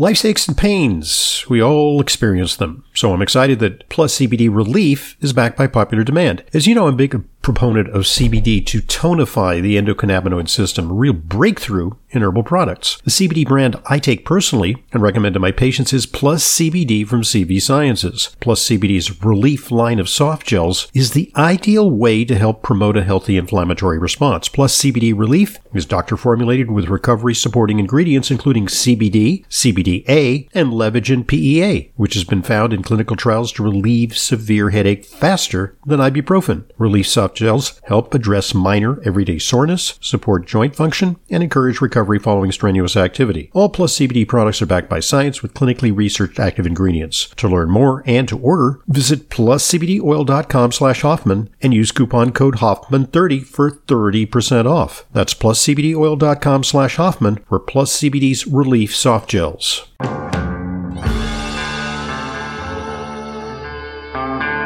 Life's 0.00 0.24
aches 0.24 0.46
and 0.46 0.56
pains, 0.56 1.44
we 1.50 1.60
all 1.60 2.00
experience 2.00 2.54
them. 2.54 2.84
So 2.98 3.12
I'm 3.12 3.22
excited 3.22 3.60
that 3.60 3.88
Plus 3.90 4.18
CBD 4.18 4.52
Relief 4.52 5.16
is 5.20 5.32
backed 5.32 5.56
by 5.56 5.68
popular 5.68 6.02
demand. 6.02 6.42
As 6.52 6.66
you 6.66 6.74
know, 6.74 6.88
I'm 6.88 6.94
a 6.94 6.96
big 6.96 7.22
proponent 7.42 7.88
of 7.90 8.02
CBD 8.02 8.64
to 8.66 8.82
tonify 8.82 9.62
the 9.62 9.76
endocannabinoid 9.76 10.48
system, 10.48 10.90
a 10.90 10.94
real 10.94 11.12
breakthrough 11.12 11.92
in 12.10 12.22
herbal 12.22 12.42
products. 12.42 13.00
The 13.04 13.10
CBD 13.10 13.46
brand 13.46 13.76
I 13.86 13.98
take 13.98 14.24
personally 14.24 14.84
and 14.92 15.02
recommend 15.02 15.34
to 15.34 15.40
my 15.40 15.52
patients 15.52 15.92
is 15.92 16.06
Plus 16.06 16.44
CBD 16.44 17.06
from 17.06 17.22
CV 17.22 17.60
Sciences. 17.60 18.36
Plus 18.40 18.66
CBD's 18.66 19.22
Relief 19.22 19.70
line 19.70 19.98
of 19.98 20.08
soft 20.08 20.46
gels 20.46 20.90
is 20.92 21.12
the 21.12 21.32
ideal 21.36 21.90
way 21.90 22.24
to 22.24 22.36
help 22.36 22.62
promote 22.62 22.96
a 22.96 23.04
healthy 23.04 23.36
inflammatory 23.36 23.98
response. 23.98 24.48
Plus 24.48 24.76
CBD 24.76 25.16
Relief 25.16 25.58
is 25.72 25.86
doctor 25.86 26.16
formulated 26.16 26.70
with 26.70 26.88
recovery 26.88 27.34
supporting 27.34 27.78
ingredients 27.78 28.30
including 28.30 28.66
CBD, 28.66 29.46
CBDA, 29.46 30.48
and 30.54 30.72
Levagen 30.72 31.26
PEA, 31.26 31.92
which 31.96 32.14
has 32.14 32.24
been 32.24 32.42
found 32.42 32.72
in 32.72 32.82
clinical 32.88 33.16
trials 33.16 33.52
to 33.52 33.62
relieve 33.62 34.16
severe 34.16 34.70
headache 34.70 35.04
faster 35.04 35.76
than 35.84 36.00
ibuprofen. 36.00 36.64
Relief 36.78 37.06
soft 37.06 37.36
gels 37.36 37.78
help 37.84 38.14
address 38.14 38.54
minor 38.54 38.98
everyday 39.02 39.38
soreness, 39.38 39.98
support 40.00 40.46
joint 40.46 40.74
function, 40.74 41.18
and 41.28 41.42
encourage 41.42 41.82
recovery 41.82 42.18
following 42.18 42.50
strenuous 42.50 42.96
activity. 42.96 43.50
All 43.52 43.68
Plus 43.68 43.98
CBD 43.98 44.26
products 44.26 44.62
are 44.62 44.66
backed 44.66 44.88
by 44.88 45.00
science 45.00 45.42
with 45.42 45.52
clinically 45.52 45.94
researched 45.94 46.40
active 46.40 46.66
ingredients. 46.66 47.28
To 47.36 47.46
learn 47.46 47.70
more 47.70 48.02
and 48.06 48.26
to 48.28 48.38
order, 48.38 48.80
visit 48.88 49.28
pluscbdoil.com 49.28 50.72
slash 50.72 51.02
Hoffman 51.02 51.50
and 51.60 51.74
use 51.74 51.92
coupon 51.92 52.32
code 52.32 52.56
Hoffman30 52.56 53.44
for 53.44 53.70
30% 53.70 54.64
off. 54.64 55.04
That's 55.12 55.34
pluscbdoil.com 55.34 56.64
slash 56.64 56.96
Hoffman 56.96 57.44
for 57.46 57.60
Plus 57.60 58.00
CBD's 58.00 58.46
Relief 58.46 58.96
Soft 58.96 59.28
Gels. 59.28 59.84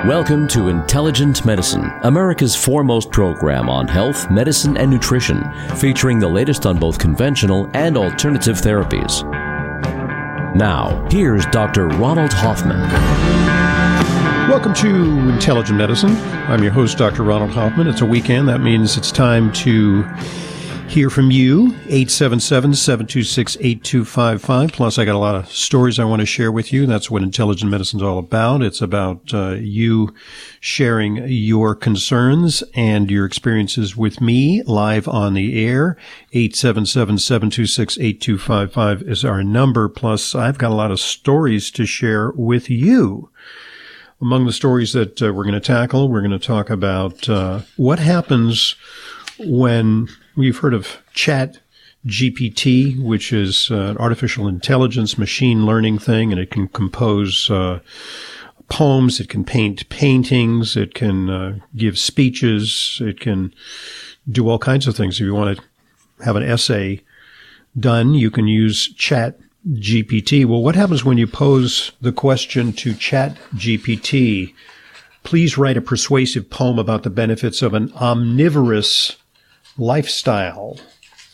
Welcome 0.07 0.49
to 0.49 0.67
Intelligent 0.67 1.45
Medicine, 1.45 1.89
America's 2.03 2.57
foremost 2.57 3.13
program 3.13 3.69
on 3.69 3.87
health, 3.87 4.29
medicine, 4.33 4.77
and 4.77 4.91
nutrition, 4.91 5.49
featuring 5.77 6.19
the 6.19 6.27
latest 6.27 6.67
on 6.67 6.77
both 6.77 6.99
conventional 6.99 7.71
and 7.73 7.97
alternative 7.97 8.57
therapies. 8.57 9.23
Now, 10.57 11.07
here's 11.09 11.47
Dr. 11.47 11.87
Ronald 11.87 12.33
Hoffman. 12.33 12.81
Welcome 14.51 14.75
to 14.75 15.29
Intelligent 15.29 15.79
Medicine. 15.79 16.17
I'm 16.49 16.65
your 16.65 16.73
host, 16.73 16.99
Dr. 16.99 17.23
Ronald 17.23 17.53
Hoffman. 17.53 17.87
It's 17.87 18.01
a 18.01 18.07
weekend. 18.07 18.49
That 18.49 18.61
means 18.61 18.97
it's 18.97 19.13
time 19.13 19.53
to 19.53 20.03
hear 20.93 21.09
from 21.09 21.31
you. 21.31 21.71
877-726-8255. 21.87 24.73
Plus, 24.73 24.99
I 24.99 25.07
got 25.07 25.15
a 25.15 25.19
lot 25.19 25.35
of 25.35 25.51
stories 25.51 25.99
I 25.99 26.05
want 26.05 26.21
to 26.21 26.27
share 26.27 26.53
with 26.53 26.71
you. 26.71 26.85
That's 26.85 27.11
what 27.11 27.23
intelligent 27.23 27.71
medicine 27.71 28.01
is 28.01 28.03
all 28.03 28.19
about. 28.19 28.63
It's 28.63 28.83
about 28.83 29.33
uh, 29.33 29.53
you 29.53 30.13
sharing 30.61 31.27
your 31.29 31.75
concerns 31.75 32.63
and 32.75 33.11
your 33.11 33.25
experiences 33.25 33.97
with 33.97 34.21
me 34.21 34.63
live 34.65 35.09
on 35.09 35.33
the 35.33 35.67
air. 35.67 35.97
877-726-8255 36.35 39.09
is 39.09 39.25
our 39.25 39.43
number. 39.43 39.89
Plus, 39.89 40.35
I've 40.35 40.59
got 40.59 40.73
a 40.73 40.75
lot 40.75 40.91
of 40.91 41.01
stories 41.01 41.71
to 41.71 41.87
share 41.87 42.33
with 42.33 42.69
you. 42.69 43.31
Among 44.21 44.45
the 44.45 44.53
stories 44.53 44.93
that 44.93 45.23
uh, 45.23 45.33
we're 45.33 45.45
going 45.45 45.55
to 45.55 45.61
tackle, 45.61 46.11
we're 46.11 46.21
going 46.21 46.33
to 46.33 46.39
talk 46.39 46.69
about 46.69 47.31
uh, 47.31 47.61
what 47.79 47.99
happens 47.99 48.77
when 49.39 50.09
We've 50.35 50.57
heard 50.57 50.73
of 50.73 51.03
Chat 51.13 51.59
GPT, 52.07 52.99
which 53.03 53.33
is 53.33 53.71
uh, 53.71 53.75
an 53.75 53.99
artificial 53.99 54.49
intelligence 54.49 55.19
machine 55.19 55.67
learning 55.67 55.99
thing, 55.99 56.33
and 56.33 56.41
it 56.41 56.51
can 56.51 56.69
compose 56.69 57.51
uh, 57.51 57.81
poems, 58.71 59.21
it 59.21 59.29
can 59.29 59.45
paint 59.45 59.87
paintings, 59.91 60.77
it 60.77 60.95
can 60.95 61.29
uh, 61.29 61.59
give 61.77 61.99
speeches, 61.99 62.99
it 63.03 63.21
can 63.21 63.53
do 64.31 64.49
all 64.49 64.59
kinds 64.59 64.87
of 64.87 64.97
things. 64.97 65.17
If 65.17 65.27
you 65.27 65.35
want 65.35 65.59
to 65.59 66.25
have 66.25 66.37
an 66.37 66.43
essay 66.43 67.03
done, 67.79 68.15
you 68.15 68.31
can 68.31 68.47
use 68.47 68.89
Chat 68.95 69.39
GPT. 69.69 70.47
Well, 70.47 70.63
what 70.63 70.77
happens 70.77 71.05
when 71.05 71.19
you 71.19 71.27
pose 71.27 71.93
the 72.01 72.13
question 72.13 72.73
to 72.75 72.95
Chat 72.95 73.37
GPT? 73.55 74.55
Please 75.25 75.59
write 75.59 75.77
a 75.77 75.83
persuasive 75.83 76.49
poem 76.49 76.79
about 76.79 77.03
the 77.03 77.11
benefits 77.11 77.61
of 77.61 77.75
an 77.75 77.93
omnivorous 77.93 79.19
lifestyle. 79.79 80.79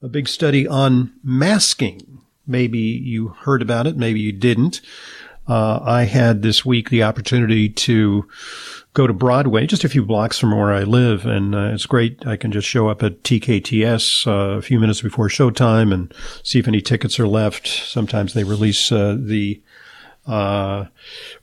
a 0.00 0.08
big 0.08 0.28
study 0.28 0.68
on 0.68 1.12
masking. 1.24 2.20
Maybe 2.46 2.78
you 2.78 3.28
heard 3.28 3.62
about 3.62 3.88
it, 3.88 3.96
maybe 3.96 4.20
you 4.20 4.32
didn't. 4.32 4.80
Uh, 5.48 5.80
I 5.82 6.04
had 6.04 6.42
this 6.42 6.64
week 6.64 6.90
the 6.90 7.02
opportunity 7.02 7.70
to 7.70 8.28
go 8.92 9.06
to 9.06 9.14
Broadway, 9.14 9.66
just 9.66 9.84
a 9.84 9.88
few 9.88 10.04
blocks 10.04 10.38
from 10.38 10.56
where 10.56 10.72
I 10.72 10.82
live, 10.82 11.24
and 11.24 11.54
uh, 11.54 11.70
it's 11.72 11.86
great. 11.86 12.26
I 12.26 12.36
can 12.36 12.52
just 12.52 12.68
show 12.68 12.88
up 12.88 13.02
at 13.02 13.22
TKTS 13.22 14.26
uh, 14.26 14.58
a 14.58 14.62
few 14.62 14.78
minutes 14.78 15.00
before 15.00 15.28
showtime 15.28 15.92
and 15.94 16.12
see 16.42 16.58
if 16.58 16.68
any 16.68 16.82
tickets 16.82 17.18
are 17.18 17.26
left. 17.26 17.66
Sometimes 17.66 18.34
they 18.34 18.44
release 18.44 18.92
uh, 18.92 19.16
the 19.18 19.62
uh, 20.26 20.86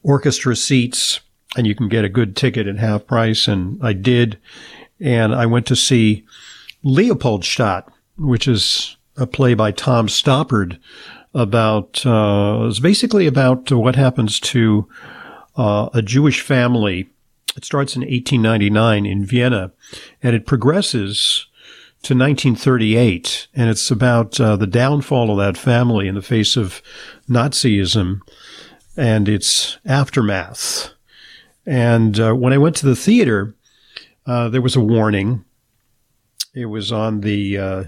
orchestra 0.03 0.55
seats, 0.55 1.19
and 1.57 1.65
you 1.65 1.73
can 1.73 1.89
get 1.89 2.05
a 2.05 2.09
good 2.09 2.35
ticket 2.35 2.67
at 2.67 2.77
half 2.77 3.07
price. 3.07 3.47
And 3.47 3.79
I 3.83 3.93
did, 3.93 4.37
and 4.99 5.33
I 5.33 5.47
went 5.47 5.65
to 5.67 5.75
see 5.75 6.25
Leopoldstadt, 6.83 7.91
which 8.17 8.47
is 8.47 8.97
a 9.17 9.25
play 9.25 9.53
by 9.55 9.71
Tom 9.71 10.07
Stoppard 10.07 10.77
about 11.35 12.03
uh, 12.05 12.65
it's 12.69 12.79
basically 12.79 13.27
about 13.27 13.71
what 13.71 13.95
happens 13.95 14.39
to 14.39 14.87
uh, 15.57 15.89
a 15.93 16.01
Jewish 16.01 16.41
family. 16.41 17.09
It 17.55 17.65
starts 17.65 17.95
in 17.95 18.01
1899 18.01 19.05
in 19.05 19.25
Vienna, 19.25 19.71
and 20.23 20.35
it 20.35 20.45
progresses 20.45 21.45
to 22.03 22.13
1938, 22.13 23.47
and 23.53 23.69
it's 23.69 23.91
about 23.91 24.39
uh, 24.39 24.55
the 24.55 24.67
downfall 24.67 25.31
of 25.31 25.37
that 25.37 25.57
family 25.57 26.07
in 26.07 26.15
the 26.15 26.21
face 26.21 26.55
of 26.55 26.81
Nazism 27.29 28.21
and 28.95 29.27
its 29.27 29.77
aftermath. 29.85 30.93
And 31.65 32.19
uh, 32.19 32.33
when 32.33 32.53
I 32.53 32.57
went 32.57 32.75
to 32.77 32.85
the 32.85 32.95
theater, 32.95 33.55
uh, 34.25 34.49
there 34.49 34.61
was 34.61 34.75
a 34.75 34.81
warning. 34.81 35.43
It 36.53 36.67
was 36.67 36.91
on 36.91 37.21
the 37.21 37.57
uh, 37.57 37.83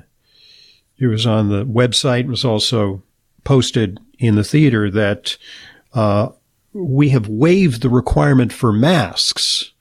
it 0.98 1.08
was 1.08 1.26
on 1.26 1.50
the 1.50 1.64
website. 1.66 2.22
It 2.22 2.28
was 2.28 2.44
also 2.44 3.04
posted 3.48 3.98
in 4.20 4.36
the 4.36 4.44
theater 4.44 4.92
that 4.92 5.38
uh, 5.94 6.28
we 6.74 7.10
have 7.10 7.30
waived 7.30 7.82
the 7.82 7.90
requirement 7.90 8.52
for 8.52 8.74
masks. 8.74 9.72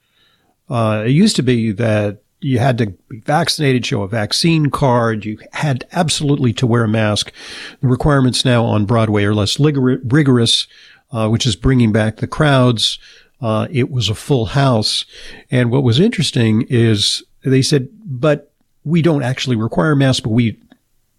Uh, 0.69 1.03
it 1.05 1.11
used 1.11 1.35
to 1.35 1.43
be 1.43 1.73
that 1.73 2.19
you 2.39 2.59
had 2.59 2.77
to 2.77 2.85
be 3.09 3.19
vaccinated, 3.19 3.85
show 3.85 4.03
a 4.03 4.07
vaccine 4.07 4.69
card. 4.69 5.25
You 5.25 5.37
had 5.51 5.85
absolutely 5.91 6.53
to 6.53 6.65
wear 6.65 6.85
a 6.85 6.87
mask. 6.87 7.33
The 7.81 7.89
requirements 7.89 8.45
now 8.45 8.63
on 8.63 8.85
Broadway 8.85 9.25
are 9.25 9.35
less 9.35 9.59
rigorous, 9.59 10.67
uh, 11.11 11.27
which 11.27 11.45
is 11.45 11.57
bringing 11.57 11.91
back 11.91 12.17
the 12.17 12.27
crowds. 12.27 12.99
Uh, 13.41 13.67
it 13.69 13.91
was 13.91 14.07
a 14.07 14.15
full 14.15 14.45
house. 14.45 15.03
And 15.51 15.71
what 15.71 15.83
was 15.83 15.99
interesting 15.99 16.65
is 16.69 17.21
they 17.43 17.61
said, 17.61 17.89
but 18.05 18.49
we 18.85 19.01
don't 19.01 19.23
actually 19.23 19.57
require 19.57 19.93
masks, 19.93 20.21
but 20.21 20.29
we 20.29 20.57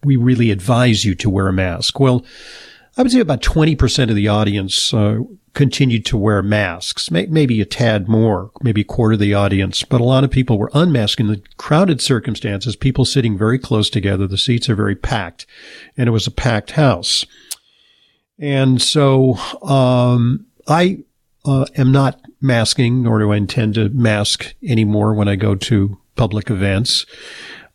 we 0.04 0.16
really 0.16 0.50
advise 0.50 1.04
you 1.04 1.14
to 1.16 1.30
wear 1.30 1.48
a 1.48 1.52
mask. 1.52 1.98
Well, 1.98 2.24
I 2.96 3.02
would 3.02 3.12
say 3.12 3.20
about 3.20 3.42
20% 3.42 4.10
of 4.10 4.16
the 4.16 4.28
audience 4.28 4.92
uh, 4.92 5.20
continued 5.54 6.04
to 6.06 6.16
wear 6.16 6.42
masks, 6.42 7.10
May- 7.10 7.26
maybe 7.26 7.60
a 7.60 7.64
tad 7.64 8.08
more, 8.08 8.50
maybe 8.60 8.80
a 8.80 8.84
quarter 8.84 9.14
of 9.14 9.20
the 9.20 9.34
audience, 9.34 9.82
but 9.84 10.00
a 10.00 10.04
lot 10.04 10.24
of 10.24 10.30
people 10.30 10.58
were 10.58 10.70
unmasked 10.74 11.20
in 11.20 11.28
the 11.28 11.42
crowded 11.56 12.00
circumstances, 12.00 12.76
people 12.76 13.04
sitting 13.04 13.38
very 13.38 13.58
close 13.58 13.88
together. 13.88 14.26
The 14.26 14.38
seats 14.38 14.68
are 14.68 14.74
very 14.74 14.96
packed, 14.96 15.46
and 15.96 16.08
it 16.08 16.12
was 16.12 16.26
a 16.26 16.32
packed 16.32 16.72
house. 16.72 17.24
And 18.38 18.80
so 18.80 19.34
um, 19.62 20.46
I 20.66 20.98
uh, 21.44 21.66
am 21.76 21.92
not 21.92 22.20
masking, 22.40 23.02
nor 23.02 23.18
do 23.18 23.32
I 23.32 23.36
intend 23.36 23.74
to 23.74 23.88
mask 23.90 24.54
anymore 24.62 25.14
when 25.14 25.28
I 25.28 25.36
go 25.36 25.54
to 25.54 25.98
public 26.14 26.50
events. 26.50 27.06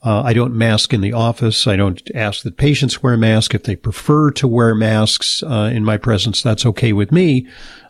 Uh, 0.03 0.21
I 0.21 0.33
don't 0.33 0.53
mask 0.53 0.94
in 0.94 1.01
the 1.01 1.13
office. 1.13 1.65
I 1.65 1.77
don't 1.77 2.01
ask 2.13 2.44
that 2.44 2.57
patients 2.57 3.01
wear 3.01 3.15
masks. 3.15 3.55
If 3.55 3.63
they 3.63 3.77
prefer 3.77 4.31
to 4.31 4.47
wear 4.47 4.75
masks 4.75 5.41
uh, 5.44 5.71
in 5.73 5.85
my 5.85 5.97
presence, 5.97 6.41
that's 6.41 6.65
okay 6.65 6.91
with 6.91 7.11
me. 7.11 7.47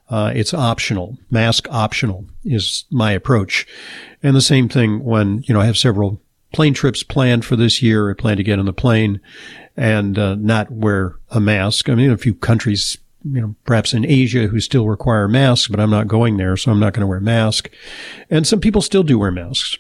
Uh, 0.09 0.31
it's 0.35 0.53
optional. 0.53 1.17
Mask 1.31 1.67
optional 1.71 2.25
is 2.45 2.85
my 2.91 3.11
approach. 3.13 3.65
And 4.21 4.35
the 4.35 4.41
same 4.41 4.69
thing 4.69 5.03
when, 5.03 5.43
you 5.47 5.53
know, 5.53 5.61
I 5.61 5.65
have 5.65 5.77
several 5.77 6.21
plane 6.53 6.75
trips 6.75 7.01
planned 7.01 7.45
for 7.45 7.55
this 7.55 7.81
year. 7.81 8.11
I 8.11 8.13
plan 8.13 8.37
to 8.37 8.43
get 8.43 8.59
on 8.59 8.65
the 8.65 8.73
plane 8.73 9.19
and 9.75 10.19
uh, 10.19 10.35
not 10.35 10.69
wear 10.69 11.15
a 11.31 11.39
mask. 11.39 11.89
I 11.89 11.95
mean, 11.95 12.11
a 12.11 12.17
few 12.17 12.35
countries, 12.35 12.97
you 13.23 13.41
know, 13.41 13.55
perhaps 13.65 13.91
in 13.91 14.05
Asia 14.05 14.47
who 14.47 14.59
still 14.59 14.87
require 14.87 15.27
masks, 15.27 15.67
but 15.67 15.79
I'm 15.79 15.89
not 15.89 16.07
going 16.07 16.37
there, 16.37 16.55
so 16.57 16.71
I'm 16.71 16.79
not 16.79 16.93
going 16.93 17.01
to 17.01 17.07
wear 17.07 17.17
a 17.17 17.21
mask. 17.21 17.71
And 18.29 18.45
some 18.45 18.59
people 18.59 18.83
still 18.83 19.03
do 19.03 19.17
wear 19.17 19.31
masks. 19.31 19.79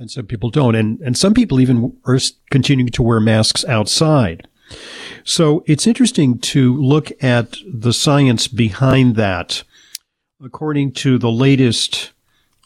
And 0.00 0.10
some 0.10 0.26
people 0.26 0.48
don't. 0.48 0.74
And, 0.74 0.98
and 1.02 1.16
some 1.16 1.34
people 1.34 1.60
even 1.60 1.94
are 2.06 2.18
continuing 2.50 2.88
to 2.92 3.02
wear 3.02 3.20
masks 3.20 3.66
outside. 3.66 4.48
So 5.24 5.62
it's 5.66 5.86
interesting 5.86 6.38
to 6.38 6.74
look 6.80 7.12
at 7.22 7.56
the 7.70 7.92
science 7.92 8.48
behind 8.48 9.14
that. 9.16 9.62
According 10.42 10.92
to 10.92 11.18
the 11.18 11.30
latest 11.30 12.12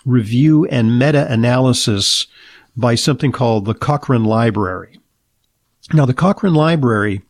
review 0.05 0.65
and 0.67 0.97
meta 0.97 1.31
analysis 1.31 2.29
by 2.77 2.95
something 2.95 3.33
called 3.33 3.65
the 3.65 3.75
Cochrane 3.75 4.25
Library. 4.25 5.01
Now, 5.93 6.07
the 6.07 6.15
Cochrane 6.15 6.55
Library 6.55 7.23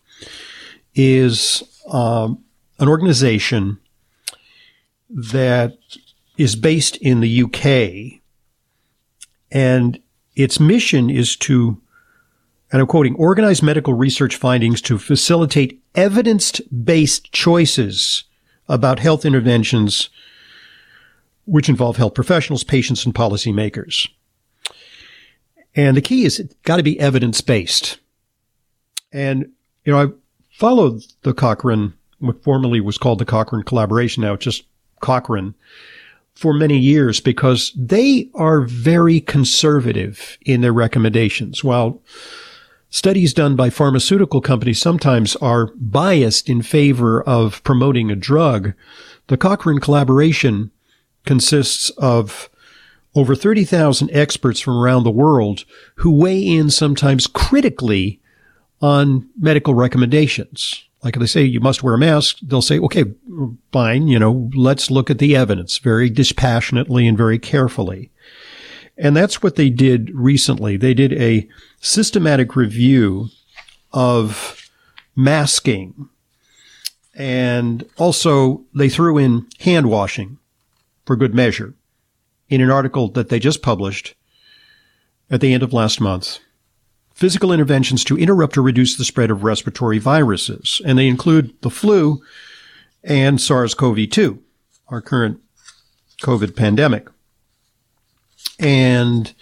is 0.94 1.62
um, 1.90 2.44
an 2.78 2.88
organization 2.88 3.78
that 5.08 5.78
is 6.36 6.56
based 6.56 6.96
in 6.98 7.20
the 7.20 7.42
UK, 7.44 8.20
and 9.54 9.98
its 10.34 10.58
mission 10.58 11.08
is 11.08 11.36
to, 11.36 11.80
and 12.72 12.82
I'm 12.82 12.88
quoting, 12.88 13.14
organize 13.14 13.62
medical 13.62 13.94
research 13.94 14.36
findings 14.36 14.82
to 14.82 14.98
facilitate 14.98 15.80
evidence 15.94 16.60
based 16.60 17.32
choices 17.32 18.24
about 18.68 18.98
health 18.98 19.24
interventions 19.24 20.10
which 21.46 21.68
involve 21.68 21.96
health 21.96 22.14
professionals, 22.14 22.64
patients, 22.64 23.04
and 23.04 23.14
policymakers. 23.14 24.08
And 25.76 25.96
the 25.96 26.02
key 26.02 26.24
is 26.24 26.40
it's 26.40 26.54
got 26.62 26.78
to 26.78 26.82
be 26.82 26.98
evidence 26.98 27.40
based. 27.40 27.98
And, 29.12 29.52
you 29.84 29.92
know, 29.92 30.02
I 30.02 30.06
followed 30.50 31.02
the 31.22 31.34
Cochrane, 31.34 31.92
what 32.18 32.42
formerly 32.42 32.80
was 32.80 32.98
called 32.98 33.18
the 33.18 33.24
Cochrane 33.24 33.64
Collaboration, 33.64 34.22
now 34.22 34.32
it's 34.32 34.44
just 34.44 34.64
Cochrane, 35.00 35.54
for 36.34 36.52
many 36.52 36.76
years 36.78 37.20
because 37.20 37.72
they 37.76 38.28
are 38.34 38.62
very 38.62 39.20
conservative 39.20 40.36
in 40.44 40.60
their 40.60 40.72
recommendations. 40.72 41.62
While 41.62 42.02
studies 42.90 43.32
done 43.32 43.56
by 43.56 43.70
pharmaceutical 43.70 44.40
companies 44.40 44.80
sometimes 44.80 45.36
are 45.36 45.72
biased 45.76 46.48
in 46.48 46.62
favor 46.62 47.22
of 47.22 47.62
promoting 47.64 48.10
a 48.10 48.16
drug, 48.16 48.74
the 49.28 49.36
Cochrane 49.36 49.78
Collaboration 49.78 50.70
consists 51.24 51.90
of 51.90 52.50
over 53.14 53.36
30,000 53.36 54.10
experts 54.12 54.60
from 54.60 54.76
around 54.76 55.04
the 55.04 55.10
world 55.10 55.64
who 55.96 56.10
weigh 56.10 56.44
in 56.44 56.68
sometimes 56.68 57.26
critically 57.28 58.20
on 58.80 59.28
medical 59.38 59.74
recommendations. 59.74 60.84
Like 61.04 61.18
they 61.18 61.26
say 61.26 61.42
you 61.44 61.60
must 61.60 61.82
wear 61.82 61.94
a 61.94 61.98
mask, 61.98 62.38
they'll 62.42 62.62
say, 62.62 62.78
okay, 62.80 63.04
fine, 63.72 64.08
you 64.08 64.18
know, 64.18 64.50
let's 64.54 64.90
look 64.90 65.10
at 65.10 65.18
the 65.18 65.36
evidence 65.36 65.76
very 65.76 66.08
dispassionately 66.08 67.06
and 67.06 67.16
very 67.16 67.38
carefully. 67.38 68.10
And 68.96 69.14
that's 69.14 69.42
what 69.42 69.56
they 69.56 69.68
did 69.68 70.10
recently. 70.14 70.78
They 70.78 70.94
did 70.94 71.12
a 71.12 71.46
systematic 71.80 72.56
review 72.56 73.28
of 73.92 74.70
masking. 75.14 76.08
And 77.14 77.84
also 77.98 78.64
they 78.74 78.88
threw 78.88 79.18
in 79.18 79.46
hand 79.60 79.90
washing 79.90 80.38
for 81.04 81.16
good 81.16 81.34
measure 81.34 81.74
in 82.48 82.60
an 82.60 82.70
article 82.70 83.08
that 83.08 83.28
they 83.28 83.38
just 83.38 83.62
published 83.62 84.14
at 85.30 85.40
the 85.40 85.52
end 85.52 85.62
of 85.62 85.72
last 85.72 86.00
month. 86.00 86.38
Physical 87.14 87.52
interventions 87.52 88.04
to 88.04 88.18
interrupt 88.18 88.58
or 88.58 88.62
reduce 88.62 88.96
the 88.96 89.04
spread 89.04 89.30
of 89.30 89.44
respiratory 89.44 89.98
viruses. 89.98 90.80
And 90.84 90.98
they 90.98 91.06
include 91.06 91.54
the 91.62 91.70
flu 91.70 92.20
and 93.04 93.40
SARS-CoV-2, 93.40 94.38
our 94.88 95.00
current 95.00 95.40
COVID 96.22 96.56
pandemic. 96.56 97.06
And 98.58 99.32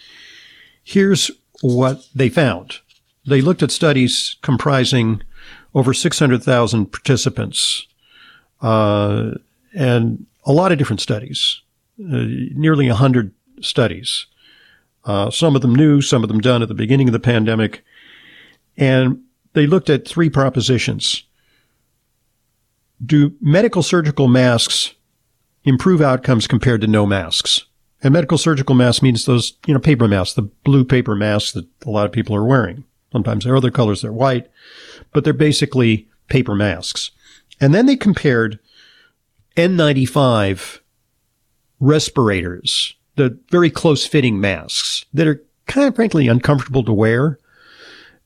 here's 0.84 1.30
what 1.62 2.06
they 2.14 2.28
found. 2.28 2.78
They 3.26 3.40
looked 3.40 3.62
at 3.62 3.70
studies 3.70 4.36
comprising 4.42 5.22
over 5.74 5.94
600,000 5.94 6.86
participants, 6.86 7.86
uh, 8.60 9.32
and 9.74 10.26
a 10.44 10.52
lot 10.52 10.72
of 10.72 10.78
different 10.78 11.00
studies, 11.00 11.62
uh, 12.00 12.26
nearly 12.54 12.88
100 12.88 13.32
studies. 13.60 14.26
Uh, 15.04 15.30
some 15.30 15.56
of 15.56 15.62
them 15.62 15.74
new, 15.74 16.00
some 16.00 16.22
of 16.22 16.28
them 16.28 16.40
done 16.40 16.62
at 16.62 16.68
the 16.68 16.74
beginning 16.74 17.08
of 17.08 17.12
the 17.12 17.20
pandemic. 17.20 17.84
And 18.76 19.22
they 19.52 19.66
looked 19.66 19.90
at 19.90 20.06
three 20.06 20.30
propositions. 20.30 21.24
Do 23.04 23.34
medical 23.40 23.82
surgical 23.82 24.28
masks 24.28 24.94
improve 25.64 26.00
outcomes 26.00 26.46
compared 26.46 26.80
to 26.82 26.86
no 26.86 27.04
masks? 27.04 27.64
And 28.02 28.12
medical 28.12 28.38
surgical 28.38 28.74
masks 28.74 29.02
means 29.02 29.24
those, 29.24 29.56
you 29.66 29.74
know, 29.74 29.80
paper 29.80 30.08
masks, 30.08 30.34
the 30.34 30.42
blue 30.42 30.84
paper 30.84 31.14
masks 31.14 31.52
that 31.52 31.66
a 31.86 31.90
lot 31.90 32.06
of 32.06 32.12
people 32.12 32.34
are 32.34 32.44
wearing. 32.44 32.84
Sometimes 33.12 33.44
there 33.44 33.52
are 33.52 33.58
other 33.58 33.70
colors, 33.70 34.02
they're 34.02 34.12
white, 34.12 34.48
but 35.12 35.22
they're 35.22 35.32
basically 35.32 36.08
paper 36.28 36.54
masks. 36.54 37.10
And 37.60 37.74
then 37.74 37.86
they 37.86 37.96
compared 37.96 38.58
N95 39.56 40.80
respirators, 41.78 42.94
the 43.22 43.38
very 43.50 43.70
close 43.70 44.06
fitting 44.06 44.40
masks 44.40 45.04
that 45.14 45.26
are 45.26 45.42
kind 45.66 45.86
of 45.86 45.94
frankly 45.94 46.28
uncomfortable 46.28 46.82
to 46.84 46.92
wear 46.92 47.38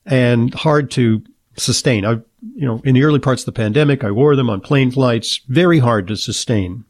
and 0.07 0.55
hard 0.55 0.91
to 0.93 1.23
sustain. 1.57 2.05
I, 2.05 2.13
you 2.55 2.67
know, 2.67 2.81
in 2.85 2.95
the 2.95 3.03
early 3.03 3.19
parts 3.19 3.43
of 3.43 3.47
the 3.47 3.61
pandemic, 3.61 4.05
I 4.05 4.11
wore 4.11 4.37
them 4.37 4.49
on 4.49 4.61
plane 4.61 4.91
flights, 4.91 5.41
very 5.49 5.81
hard 5.81 6.09
to 6.09 6.17
sustain. 6.17 6.85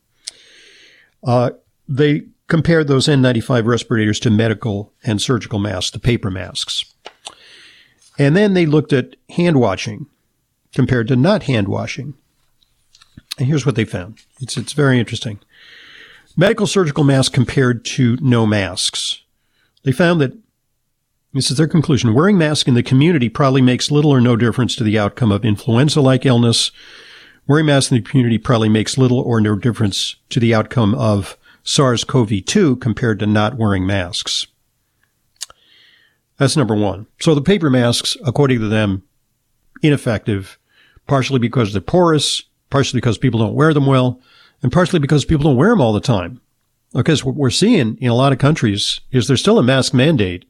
Uh, 1.24 1.50
they 1.88 2.22
compared 2.46 2.86
those 2.86 3.08
N95 3.08 3.66
respirators 3.66 4.20
to 4.20 4.30
medical 4.30 4.92
and 5.02 5.20
surgical 5.20 5.58
masks, 5.58 5.90
the 5.90 5.98
paper 5.98 6.30
masks. 6.30 6.84
And 8.18 8.36
then 8.36 8.54
they 8.54 8.66
looked 8.66 8.92
at 8.92 9.16
hand 9.30 9.58
washing 9.58 10.06
compared 10.74 11.08
to 11.08 11.16
not 11.16 11.44
hand 11.44 11.68
washing. 11.68 12.14
And 13.38 13.48
here's 13.48 13.66
what 13.66 13.74
they 13.74 13.84
found. 13.84 14.18
It's, 14.40 14.56
it's 14.56 14.72
very 14.72 14.98
interesting. 14.98 15.40
Medical 16.38 16.66
surgical 16.66 17.02
masks 17.02 17.34
compared 17.34 17.82
to 17.84 18.18
no 18.20 18.46
masks. 18.46 19.22
They 19.84 19.92
found 19.92 20.20
that 20.20 20.36
this 21.32 21.50
is 21.50 21.56
their 21.56 21.66
conclusion. 21.66 22.12
Wearing 22.12 22.36
masks 22.36 22.68
in 22.68 22.74
the 22.74 22.82
community 22.82 23.30
probably 23.30 23.62
makes 23.62 23.90
little 23.90 24.10
or 24.10 24.20
no 24.20 24.36
difference 24.36 24.76
to 24.76 24.84
the 24.84 24.98
outcome 24.98 25.32
of 25.32 25.44
influenza-like 25.44 26.26
illness. 26.26 26.72
Wearing 27.46 27.66
masks 27.66 27.90
in 27.90 27.96
the 27.96 28.02
community 28.02 28.36
probably 28.36 28.68
makes 28.68 28.98
little 28.98 29.18
or 29.18 29.40
no 29.40 29.56
difference 29.56 30.16
to 30.28 30.38
the 30.38 30.54
outcome 30.54 30.94
of 30.94 31.38
SARS-CoV-2 31.62 32.80
compared 32.80 33.18
to 33.20 33.26
not 33.26 33.56
wearing 33.56 33.86
masks. 33.86 34.46
That's 36.38 36.56
number 36.56 36.74
one. 36.74 37.06
So 37.20 37.34
the 37.34 37.40
paper 37.40 37.70
masks, 37.70 38.14
according 38.26 38.60
to 38.60 38.68
them, 38.68 39.04
ineffective, 39.82 40.58
partially 41.06 41.38
because 41.38 41.72
they're 41.72 41.80
porous, 41.80 42.42
partially 42.68 42.98
because 42.98 43.16
people 43.16 43.40
don't 43.40 43.54
wear 43.54 43.72
them 43.72 43.86
well, 43.86 44.20
and 44.62 44.72
partially 44.72 44.98
because 44.98 45.24
people 45.24 45.44
don't 45.44 45.56
wear 45.56 45.70
them 45.70 45.80
all 45.80 45.92
the 45.92 46.00
time. 46.00 46.40
Because 46.92 47.24
what 47.24 47.34
we're 47.34 47.50
seeing 47.50 47.98
in 47.98 48.08
a 48.08 48.14
lot 48.14 48.32
of 48.32 48.38
countries 48.38 49.00
is 49.10 49.26
there's 49.26 49.40
still 49.40 49.58
a 49.58 49.62
mask 49.62 49.92
mandate, 49.92 50.44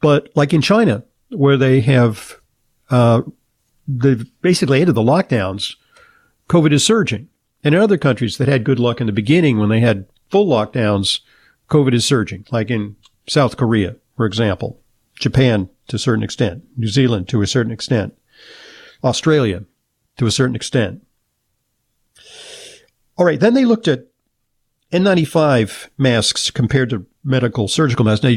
but 0.00 0.30
like 0.36 0.52
in 0.52 0.60
China, 0.60 1.04
where 1.30 1.56
they 1.56 1.80
have, 1.80 2.36
uh, 2.90 3.22
they've 3.88 4.26
basically 4.42 4.80
ended 4.80 4.94
the 4.94 5.02
lockdowns, 5.02 5.76
COVID 6.48 6.72
is 6.72 6.84
surging. 6.84 7.28
And 7.62 7.74
in 7.74 7.80
other 7.80 7.98
countries 7.98 8.38
that 8.38 8.48
had 8.48 8.64
good 8.64 8.78
luck 8.78 9.00
in 9.00 9.06
the 9.06 9.12
beginning 9.12 9.58
when 9.58 9.68
they 9.68 9.80
had 9.80 10.06
full 10.30 10.46
lockdowns, 10.46 11.20
COVID 11.68 11.94
is 11.94 12.04
surging, 12.04 12.46
like 12.50 12.70
in 12.70 12.96
South 13.28 13.56
Korea, 13.56 13.96
for 14.16 14.26
example, 14.26 14.80
Japan 15.14 15.68
to 15.88 15.96
a 15.96 15.98
certain 15.98 16.24
extent, 16.24 16.64
New 16.76 16.88
Zealand 16.88 17.28
to 17.28 17.42
a 17.42 17.46
certain 17.46 17.72
extent, 17.72 18.16
Australia 19.04 19.64
to 20.16 20.26
a 20.26 20.30
certain 20.30 20.56
extent. 20.56 21.06
All 23.20 23.26
right. 23.26 23.38
Then 23.38 23.52
they 23.52 23.66
looked 23.66 23.86
at 23.86 24.06
N95 24.92 25.88
masks 25.98 26.50
compared 26.50 26.88
to 26.88 27.04
medical 27.22 27.68
surgical 27.68 28.02
masks. 28.02 28.22
Now, 28.24 28.30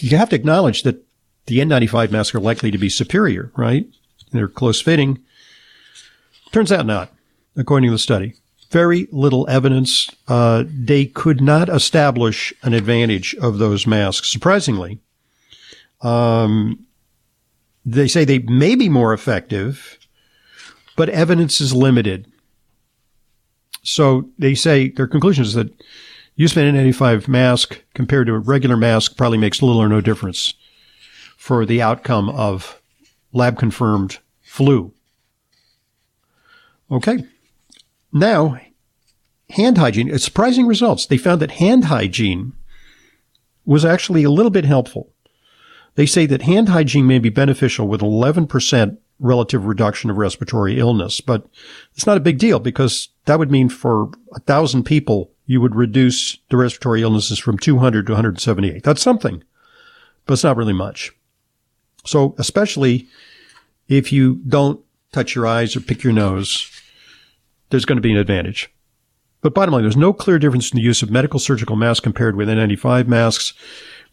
you 0.00 0.16
have 0.16 0.30
to 0.30 0.36
acknowledge 0.36 0.82
that 0.82 1.06
the 1.46 1.60
N95 1.60 2.10
masks 2.10 2.34
are 2.34 2.40
likely 2.40 2.72
to 2.72 2.78
be 2.78 2.88
superior, 2.88 3.52
right? 3.56 3.86
They're 4.32 4.48
close 4.48 4.80
fitting. 4.80 5.22
Turns 6.50 6.72
out 6.72 6.84
not, 6.84 7.12
according 7.56 7.90
to 7.90 7.92
the 7.92 7.98
study. 7.98 8.34
Very 8.72 9.06
little 9.12 9.48
evidence. 9.48 10.10
Uh, 10.26 10.64
they 10.66 11.06
could 11.06 11.40
not 11.40 11.68
establish 11.68 12.52
an 12.64 12.74
advantage 12.74 13.36
of 13.36 13.58
those 13.58 13.86
masks. 13.86 14.32
Surprisingly, 14.32 14.98
um, 16.00 16.84
they 17.86 18.08
say 18.08 18.24
they 18.24 18.40
may 18.40 18.74
be 18.74 18.88
more 18.88 19.12
effective, 19.12 19.96
but 20.96 21.08
evidence 21.08 21.60
is 21.60 21.72
limited. 21.72 22.26
So 23.84 24.28
they 24.38 24.54
say 24.54 24.88
their 24.88 25.06
conclusion 25.06 25.44
is 25.44 25.54
that 25.54 25.68
of 25.68 26.56
an 26.56 26.74
N95 26.74 27.28
mask 27.28 27.80
compared 27.94 28.26
to 28.26 28.34
a 28.34 28.38
regular 28.38 28.76
mask 28.76 29.16
probably 29.16 29.38
makes 29.38 29.62
little 29.62 29.80
or 29.80 29.88
no 29.88 30.00
difference. 30.00 30.54
for 31.44 31.66
the 31.66 31.82
outcome 31.82 32.30
of 32.30 32.80
lab 33.34 33.58
confirmed 33.58 34.18
flu. 34.40 34.94
Okay. 36.90 37.22
Now, 38.14 38.58
hand 39.50 39.76
hygiene, 39.76 40.08
it's 40.08 40.24
surprising 40.24 40.66
results. 40.66 41.04
They 41.04 41.18
found 41.18 41.42
that 41.42 41.50
hand 41.50 41.84
hygiene 41.84 42.54
was 43.66 43.84
actually 43.84 44.22
a 44.24 44.30
little 44.30 44.48
bit 44.50 44.64
helpful. 44.64 45.10
They 45.96 46.06
say 46.06 46.24
that 46.24 46.40
hand 46.40 46.70
hygiene 46.70 47.06
may 47.06 47.18
be 47.18 47.28
beneficial 47.28 47.86
with 47.86 48.00
11% 48.00 48.96
relative 49.20 49.66
reduction 49.66 50.10
of 50.10 50.16
respiratory 50.16 50.78
illness, 50.78 51.20
but 51.20 51.46
it's 51.94 52.06
not 52.06 52.16
a 52.16 52.20
big 52.20 52.38
deal 52.38 52.58
because 52.58 53.08
that 53.26 53.38
would 53.38 53.50
mean 53.50 53.68
for 53.68 54.10
a 54.34 54.40
thousand 54.40 54.84
people, 54.84 55.30
you 55.46 55.60
would 55.60 55.74
reduce 55.74 56.38
the 56.50 56.56
respiratory 56.56 57.02
illnesses 57.02 57.38
from 57.38 57.58
200 57.58 58.06
to 58.06 58.12
178. 58.12 58.82
That's 58.82 59.02
something, 59.02 59.42
but 60.26 60.34
it's 60.34 60.44
not 60.44 60.56
really 60.56 60.72
much. 60.72 61.12
So 62.04 62.34
especially 62.38 63.08
if 63.88 64.12
you 64.12 64.36
don't 64.48 64.80
touch 65.12 65.34
your 65.34 65.46
eyes 65.46 65.76
or 65.76 65.80
pick 65.80 66.02
your 66.02 66.12
nose, 66.12 66.70
there's 67.70 67.84
going 67.84 67.96
to 67.96 68.02
be 68.02 68.12
an 68.12 68.18
advantage. 68.18 68.70
But 69.40 69.54
bottom 69.54 69.74
line, 69.74 69.82
there's 69.82 69.96
no 69.96 70.12
clear 70.12 70.38
difference 70.38 70.72
in 70.72 70.76
the 70.76 70.82
use 70.82 71.02
of 71.02 71.10
medical 71.10 71.38
surgical 71.38 71.76
masks 71.76 72.00
compared 72.00 72.34
with 72.34 72.48
N95 72.48 73.06
masks 73.06 73.52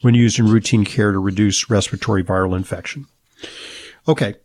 when 0.02 0.14
used 0.14 0.40
in 0.40 0.48
routine 0.48 0.84
care 0.84 1.12
to 1.12 1.20
reduce 1.20 1.70
respiratory 1.70 2.24
viral 2.24 2.56
infection. 2.56 3.08
Okay. 4.08 4.36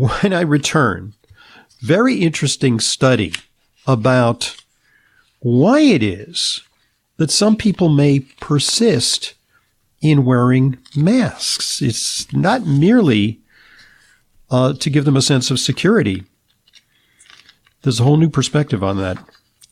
When 0.00 0.32
I 0.32 0.40
return, 0.40 1.12
very 1.82 2.22
interesting 2.22 2.80
study 2.80 3.34
about 3.86 4.56
why 5.40 5.80
it 5.80 6.02
is 6.02 6.62
that 7.18 7.30
some 7.30 7.54
people 7.54 7.90
may 7.90 8.20
persist 8.20 9.34
in 10.00 10.24
wearing 10.24 10.78
masks. 10.96 11.82
It's 11.82 12.32
not 12.32 12.64
merely 12.64 13.40
uh, 14.50 14.72
to 14.72 14.88
give 14.88 15.04
them 15.04 15.18
a 15.18 15.22
sense 15.22 15.50
of 15.50 15.60
security. 15.60 16.24
There's 17.82 18.00
a 18.00 18.04
whole 18.04 18.16
new 18.16 18.30
perspective 18.30 18.82
on 18.82 18.96
that 18.96 19.18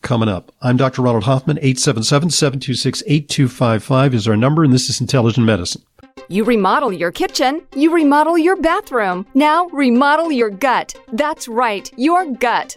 coming 0.02 0.28
up. 0.28 0.52
I'm 0.60 0.76
Dr. 0.76 1.00
Ronald 1.00 1.24
Hoffman. 1.24 1.56
877-726-8255 1.56 4.12
is 4.12 4.28
our 4.28 4.36
number, 4.36 4.62
and 4.62 4.74
this 4.74 4.90
is 4.90 5.00
Intelligent 5.00 5.46
Medicine. 5.46 5.80
You 6.30 6.44
remodel 6.44 6.92
your 6.92 7.10
kitchen, 7.10 7.62
you 7.74 7.90
remodel 7.90 8.36
your 8.36 8.56
bathroom. 8.60 9.26
Now 9.32 9.68
remodel 9.68 10.30
your 10.30 10.50
gut. 10.50 10.94
That's 11.10 11.48
right, 11.48 11.90
your 11.96 12.26
gut. 12.32 12.76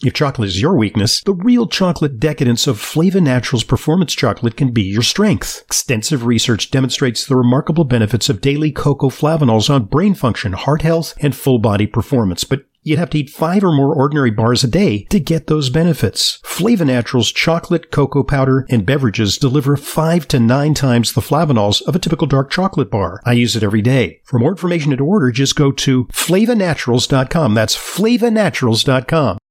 If 0.00 0.14
chocolate 0.14 0.50
is 0.50 0.62
your 0.62 0.76
weakness, 0.76 1.20
the 1.22 1.34
real 1.34 1.66
chocolate 1.66 2.20
decadence 2.20 2.68
of 2.68 2.78
Flava 2.78 3.20
Naturals 3.20 3.64
Performance 3.64 4.14
Chocolate 4.14 4.56
can 4.56 4.70
be 4.70 4.84
your 4.84 5.02
strength. 5.02 5.62
Extensive 5.62 6.24
research 6.24 6.70
demonstrates 6.70 7.26
the 7.26 7.34
remarkable 7.34 7.82
benefits 7.82 8.28
of 8.28 8.40
daily 8.40 8.70
cocoa 8.70 9.08
flavanols 9.08 9.68
on 9.68 9.86
brain 9.86 10.14
function, 10.14 10.52
heart 10.52 10.82
health, 10.82 11.14
and 11.18 11.34
full 11.34 11.58
body 11.58 11.86
performance, 11.86 12.44
but 12.44 12.64
You'd 12.84 13.00
have 13.00 13.10
to 13.10 13.18
eat 13.18 13.28
five 13.28 13.64
or 13.64 13.72
more 13.72 13.94
ordinary 13.94 14.30
bars 14.30 14.64
a 14.64 14.68
day 14.68 15.02
to 15.10 15.20
get 15.20 15.46
those 15.46 15.68
benefits. 15.68 16.38
Flava 16.42 16.86
Naturals 16.86 17.30
chocolate, 17.30 17.90
cocoa 17.90 18.22
powder, 18.22 18.66
and 18.70 18.86
beverages 18.86 19.36
deliver 19.36 19.76
five 19.76 20.26
to 20.28 20.40
nine 20.40 20.72
times 20.72 21.12
the 21.12 21.20
flavanols 21.20 21.82
of 21.82 21.96
a 21.96 21.98
typical 21.98 22.26
dark 22.26 22.50
chocolate 22.50 22.90
bar. 22.90 23.20
I 23.26 23.32
use 23.32 23.56
it 23.56 23.62
every 23.62 23.82
day. 23.82 24.22
For 24.24 24.38
more 24.38 24.52
information 24.52 24.92
and 24.92 24.98
to 24.98 25.04
order, 25.04 25.30
just 25.30 25.54
go 25.56 25.70
to 25.70 26.04
flavanaturals.com. 26.06 27.52
That's 27.52 27.76
flavanaturals.com. 27.76 29.38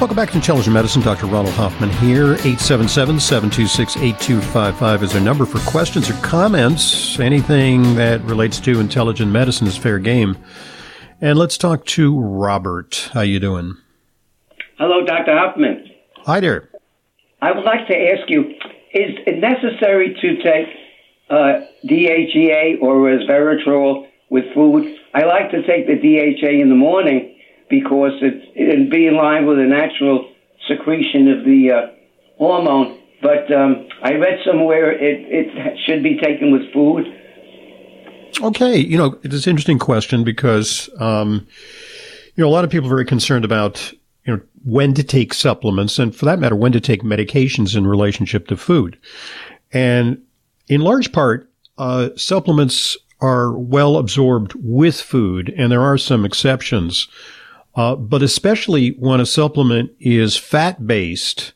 Welcome 0.00 0.16
back 0.16 0.30
to 0.30 0.36
Intelligent 0.36 0.72
Medicine. 0.72 1.02
Dr. 1.02 1.26
Ronald 1.26 1.54
Hoffman 1.56 1.90
here. 1.90 2.36
877-726-8255 2.36 5.02
is 5.02 5.14
our 5.14 5.20
number 5.20 5.44
for 5.44 5.58
questions 5.70 6.08
or 6.08 6.14
comments. 6.22 7.20
Anything 7.20 7.96
that 7.96 8.22
relates 8.22 8.58
to 8.60 8.80
intelligent 8.80 9.30
medicine 9.30 9.66
is 9.66 9.76
fair 9.76 9.98
game. 9.98 10.38
And 11.20 11.38
let's 11.38 11.58
talk 11.58 11.84
to 11.84 12.18
Robert. 12.18 13.10
How 13.12 13.20
you 13.20 13.38
doing? 13.40 13.76
Hello, 14.78 15.04
Dr. 15.04 15.36
Hoffman. 15.36 15.90
Hi 16.24 16.40
there. 16.40 16.70
I 17.42 17.52
would 17.52 17.64
like 17.64 17.86
to 17.88 17.94
ask 17.94 18.22
you, 18.30 18.54
is 18.94 19.18
it 19.26 19.38
necessary 19.38 20.16
to 20.18 20.42
take 20.42 20.66
uh, 21.28 21.60
DHEA 21.84 22.80
or 22.80 22.94
resveratrol 22.94 24.08
with 24.30 24.44
food? 24.54 24.96
I 25.12 25.24
like 25.24 25.50
to 25.50 25.62
take 25.66 25.86
the 25.86 25.98
DHEA 25.98 26.62
in 26.62 26.70
the 26.70 26.74
morning 26.74 27.29
because 27.70 28.12
it's 28.20 28.44
it'd 28.54 28.90
be 28.90 29.06
in 29.06 29.16
line 29.16 29.46
with 29.46 29.56
the 29.56 29.64
natural 29.64 30.30
secretion 30.68 31.28
of 31.28 31.44
the 31.44 31.70
uh, 31.70 31.86
hormone. 32.36 32.98
But 33.22 33.52
um, 33.52 33.86
I 34.02 34.14
read 34.14 34.38
somewhere 34.44 34.92
it, 34.92 35.20
it 35.28 35.78
should 35.86 36.02
be 36.02 36.18
taken 36.18 36.52
with 36.52 36.72
food. 36.72 37.06
Okay, 38.42 38.76
you 38.76 38.98
know 38.98 39.18
it's 39.22 39.46
an 39.46 39.50
interesting 39.50 39.78
question 39.78 40.24
because 40.24 40.90
um, 40.98 41.46
you 42.34 42.42
know 42.42 42.48
a 42.48 42.52
lot 42.52 42.64
of 42.64 42.70
people 42.70 42.88
are 42.88 42.96
very 42.96 43.06
concerned 43.06 43.44
about 43.44 43.92
you 44.24 44.34
know 44.34 44.40
when 44.64 44.94
to 44.94 45.02
take 45.02 45.32
supplements 45.32 45.98
and 45.98 46.14
for 46.14 46.26
that 46.26 46.38
matter 46.38 46.56
when 46.56 46.72
to 46.72 46.80
take 46.80 47.02
medications 47.02 47.76
in 47.76 47.86
relationship 47.86 48.46
to 48.48 48.56
food, 48.56 48.98
and 49.72 50.20
in 50.68 50.80
large 50.80 51.12
part 51.12 51.50
uh, 51.78 52.10
supplements 52.16 52.96
are 53.20 53.52
well 53.52 53.96
absorbed 53.96 54.54
with 54.56 55.00
food, 55.00 55.52
and 55.56 55.70
there 55.70 55.82
are 55.82 55.98
some 55.98 56.24
exceptions. 56.24 57.08
Uh, 57.74 57.94
but 57.94 58.22
especially 58.22 58.90
when 58.92 59.20
a 59.20 59.26
supplement 59.26 59.92
is 60.00 60.36
fat 60.36 60.86
based 60.86 61.52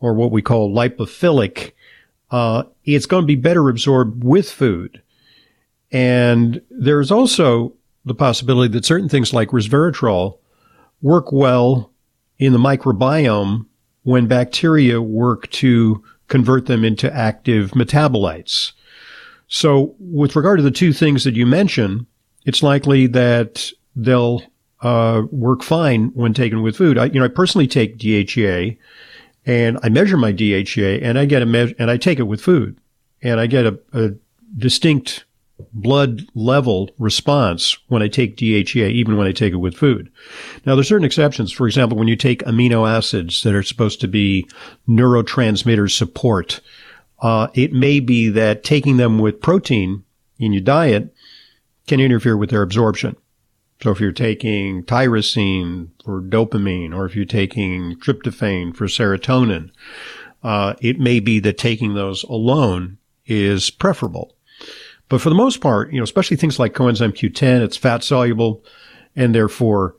or 0.00 0.14
what 0.14 0.32
we 0.32 0.42
call 0.42 0.74
lipophilic, 0.74 1.72
uh, 2.30 2.64
it's 2.84 3.06
going 3.06 3.22
to 3.22 3.26
be 3.26 3.36
better 3.36 3.68
absorbed 3.68 4.24
with 4.24 4.50
food. 4.50 5.02
And 5.92 6.60
there's 6.70 7.10
also 7.10 7.74
the 8.04 8.14
possibility 8.14 8.72
that 8.72 8.84
certain 8.84 9.08
things 9.08 9.32
like 9.32 9.48
resveratrol 9.48 10.38
work 11.00 11.30
well 11.30 11.92
in 12.38 12.52
the 12.52 12.58
microbiome 12.58 13.66
when 14.02 14.26
bacteria 14.26 15.00
work 15.00 15.48
to 15.50 16.02
convert 16.26 16.66
them 16.66 16.84
into 16.84 17.14
active 17.14 17.72
metabolites. 17.72 18.72
So 19.46 19.94
with 19.98 20.34
regard 20.34 20.58
to 20.58 20.62
the 20.62 20.70
two 20.70 20.92
things 20.92 21.24
that 21.24 21.36
you 21.36 21.46
mentioned, 21.46 22.06
it's 22.46 22.62
likely 22.62 23.06
that 23.08 23.70
they'll 23.94 24.42
uh, 24.82 25.22
work 25.30 25.62
fine 25.62 26.08
when 26.14 26.34
taken 26.34 26.62
with 26.62 26.76
food. 26.76 26.98
I, 26.98 27.06
you 27.06 27.18
know, 27.18 27.24
I 27.24 27.28
personally 27.28 27.66
take 27.66 27.98
DHEA 27.98 28.76
and 29.46 29.78
I 29.82 29.88
measure 29.88 30.16
my 30.16 30.32
DHEA 30.32 31.00
and 31.02 31.18
I 31.18 31.24
get 31.24 31.42
a 31.42 31.46
measure 31.46 31.74
and 31.78 31.90
I 31.90 31.96
take 31.96 32.18
it 32.18 32.24
with 32.24 32.40
food 32.40 32.78
and 33.22 33.40
I 33.40 33.46
get 33.46 33.66
a, 33.66 33.78
a 33.92 34.10
distinct 34.56 35.24
blood 35.72 36.22
level 36.34 36.90
response 36.98 37.78
when 37.88 38.02
I 38.02 38.08
take 38.08 38.36
DHEA, 38.36 38.90
even 38.90 39.16
when 39.16 39.28
I 39.28 39.32
take 39.32 39.52
it 39.52 39.58
with 39.58 39.76
food. 39.76 40.10
Now, 40.66 40.74
there's 40.74 40.88
certain 40.88 41.04
exceptions. 41.04 41.52
For 41.52 41.66
example, 41.66 41.96
when 41.96 42.08
you 42.08 42.16
take 42.16 42.42
amino 42.44 42.88
acids 42.88 43.42
that 43.42 43.54
are 43.54 43.62
supposed 43.62 44.00
to 44.00 44.08
be 44.08 44.48
neurotransmitter 44.88 45.90
support, 45.90 46.60
uh, 47.20 47.48
it 47.54 47.72
may 47.72 48.00
be 48.00 48.28
that 48.30 48.64
taking 48.64 48.96
them 48.96 49.18
with 49.20 49.40
protein 49.40 50.02
in 50.38 50.52
your 50.52 50.62
diet 50.62 51.14
can 51.86 52.00
interfere 52.00 52.36
with 52.36 52.50
their 52.50 52.62
absorption. 52.62 53.16
So 53.82 53.90
if 53.90 53.98
you're 53.98 54.12
taking 54.12 54.84
tyrosine 54.84 55.88
for 56.04 56.20
dopamine, 56.22 56.94
or 56.94 57.04
if 57.04 57.16
you're 57.16 57.24
taking 57.24 57.96
tryptophan 57.96 58.76
for 58.76 58.86
serotonin, 58.86 59.70
uh, 60.44 60.74
it 60.80 61.00
may 61.00 61.18
be 61.18 61.40
that 61.40 61.58
taking 61.58 61.94
those 61.94 62.22
alone 62.24 62.98
is 63.26 63.70
preferable. 63.70 64.36
But 65.08 65.20
for 65.20 65.30
the 65.30 65.34
most 65.34 65.60
part, 65.60 65.92
you 65.92 65.98
know, 65.98 66.04
especially 66.04 66.36
things 66.36 66.60
like 66.60 66.74
coenzyme 66.74 67.12
Q10, 67.12 67.60
it's 67.60 67.76
fat 67.76 68.04
soluble 68.04 68.64
and 69.16 69.34
therefore 69.34 69.96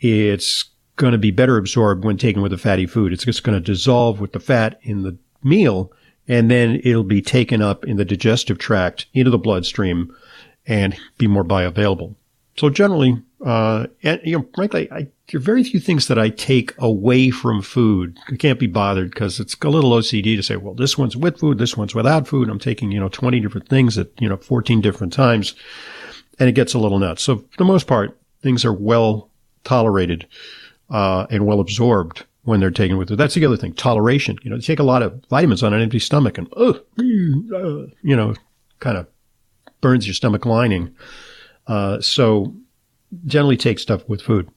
it's 0.00 0.64
going 0.96 1.12
to 1.12 1.18
be 1.18 1.30
better 1.30 1.58
absorbed 1.58 2.04
when 2.04 2.16
taken 2.16 2.40
with 2.40 2.54
a 2.54 2.58
fatty 2.58 2.86
food. 2.86 3.12
It's 3.12 3.24
just 3.24 3.44
going 3.44 3.56
to 3.56 3.72
dissolve 3.72 4.18
with 4.18 4.32
the 4.32 4.40
fat 4.40 4.80
in 4.82 5.02
the 5.02 5.16
meal 5.42 5.92
and 6.26 6.50
then 6.50 6.80
it'll 6.84 7.04
be 7.04 7.22
taken 7.22 7.60
up 7.60 7.84
in 7.84 7.98
the 7.98 8.04
digestive 8.04 8.58
tract 8.58 9.06
into 9.12 9.30
the 9.30 9.38
bloodstream 9.38 10.14
and 10.66 10.96
be 11.18 11.26
more 11.26 11.44
bioavailable. 11.44 12.14
So 12.60 12.68
generally, 12.68 13.16
uh, 13.42 13.86
and, 14.02 14.20
you 14.22 14.36
know, 14.36 14.46
frankly, 14.54 14.86
I, 14.92 15.08
there 15.28 15.38
are 15.38 15.40
very 15.40 15.64
few 15.64 15.80
things 15.80 16.08
that 16.08 16.18
I 16.18 16.28
take 16.28 16.74
away 16.76 17.30
from 17.30 17.62
food. 17.62 18.18
I 18.28 18.36
can't 18.36 18.58
be 18.58 18.66
bothered 18.66 19.12
because 19.12 19.40
it's 19.40 19.56
a 19.62 19.70
little 19.70 19.92
OCD 19.92 20.36
to 20.36 20.42
say, 20.42 20.56
well, 20.56 20.74
this 20.74 20.98
one's 20.98 21.16
with 21.16 21.40
food, 21.40 21.56
this 21.56 21.74
one's 21.74 21.94
without 21.94 22.28
food. 22.28 22.50
I'm 22.50 22.58
taking, 22.58 22.92
you 22.92 23.00
know, 23.00 23.08
20 23.08 23.40
different 23.40 23.66
things 23.66 23.96
at, 23.96 24.08
you 24.20 24.28
know, 24.28 24.36
14 24.36 24.82
different 24.82 25.14
times 25.14 25.54
and 26.38 26.50
it 26.50 26.52
gets 26.52 26.74
a 26.74 26.78
little 26.78 26.98
nuts. 26.98 27.22
So 27.22 27.38
for 27.38 27.56
the 27.56 27.64
most 27.64 27.86
part, 27.86 28.20
things 28.42 28.62
are 28.66 28.74
well 28.74 29.30
tolerated, 29.64 30.26
uh, 30.90 31.26
and 31.30 31.46
well 31.46 31.60
absorbed 31.60 32.26
when 32.42 32.60
they're 32.60 32.70
taken 32.70 32.98
with 32.98 33.10
it. 33.10 33.16
That's 33.16 33.36
the 33.36 33.46
other 33.46 33.56
thing. 33.56 33.72
Toleration. 33.72 34.36
You 34.42 34.50
know, 34.50 34.56
you 34.56 34.62
take 34.62 34.80
a 34.80 34.82
lot 34.82 35.02
of 35.02 35.24
vitamins 35.30 35.62
on 35.62 35.72
an 35.72 35.80
empty 35.80 35.98
stomach 35.98 36.36
and, 36.36 36.46
uh, 36.58 36.74
you 36.98 38.16
know, 38.16 38.34
kind 38.80 38.98
of 38.98 39.06
burns 39.80 40.06
your 40.06 40.12
stomach 40.12 40.44
lining. 40.44 40.94
Uh, 41.66 42.00
so 42.00 42.54
generally 43.26 43.56
take 43.56 43.78
stuff 43.78 44.08
with 44.08 44.22
food. 44.22 44.48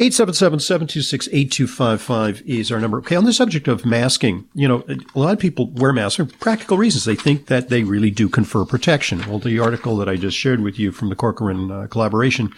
877-726-8255 0.00 2.42
is 2.46 2.72
our 2.72 2.80
number. 2.80 2.96
Okay, 2.98 3.14
on 3.14 3.24
the 3.24 3.32
subject 3.32 3.68
of 3.68 3.84
masking, 3.84 4.48
you 4.54 4.66
know, 4.66 4.82
a 4.88 4.96
lot 5.18 5.34
of 5.34 5.38
people 5.38 5.70
wear 5.72 5.92
masks 5.92 6.16
for 6.16 6.24
practical 6.24 6.78
reasons. 6.78 7.04
They 7.04 7.14
think 7.14 7.48
that 7.48 7.68
they 7.68 7.84
really 7.84 8.10
do 8.10 8.30
confer 8.30 8.64
protection. 8.64 9.18
Well, 9.28 9.38
the 9.38 9.58
article 9.58 9.98
that 9.98 10.08
I 10.08 10.16
just 10.16 10.38
shared 10.38 10.60
with 10.60 10.78
you 10.78 10.92
from 10.92 11.10
the 11.10 11.14
Cochrane 11.14 11.70
uh, 11.70 11.88
collaboration 11.90 12.54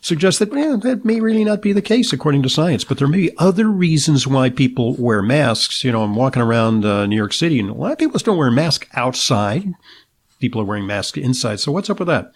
suggests 0.00 0.40
that 0.40 0.52
yeah, 0.52 0.74
that 0.82 1.04
may 1.04 1.20
really 1.20 1.44
not 1.44 1.62
be 1.62 1.72
the 1.72 1.82
case 1.82 2.12
according 2.12 2.42
to 2.42 2.48
science, 2.48 2.82
but 2.82 2.98
there 2.98 3.06
may 3.06 3.28
be 3.28 3.38
other 3.38 3.68
reasons 3.68 4.26
why 4.26 4.50
people 4.50 4.94
wear 4.94 5.22
masks. 5.22 5.84
You 5.84 5.92
know, 5.92 6.02
I'm 6.02 6.16
walking 6.16 6.42
around 6.42 6.84
uh, 6.84 7.06
New 7.06 7.14
York 7.14 7.32
City 7.32 7.60
and 7.60 7.70
a 7.70 7.74
lot 7.74 7.92
of 7.92 7.98
people 7.98 8.18
don't 8.18 8.36
wear 8.36 8.50
masks 8.50 8.88
outside. 8.94 9.72
People 10.42 10.60
are 10.60 10.64
wearing 10.64 10.88
masks 10.88 11.16
inside. 11.16 11.60
So 11.60 11.70
what's 11.70 11.88
up 11.88 12.00
with 12.00 12.08
that? 12.08 12.32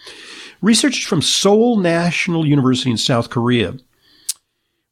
Researchers 0.63 1.03
from 1.03 1.21
Seoul 1.21 1.77
National 1.77 2.47
University 2.47 2.89
in 2.89 2.97
South 2.97 3.31
Korea 3.31 3.75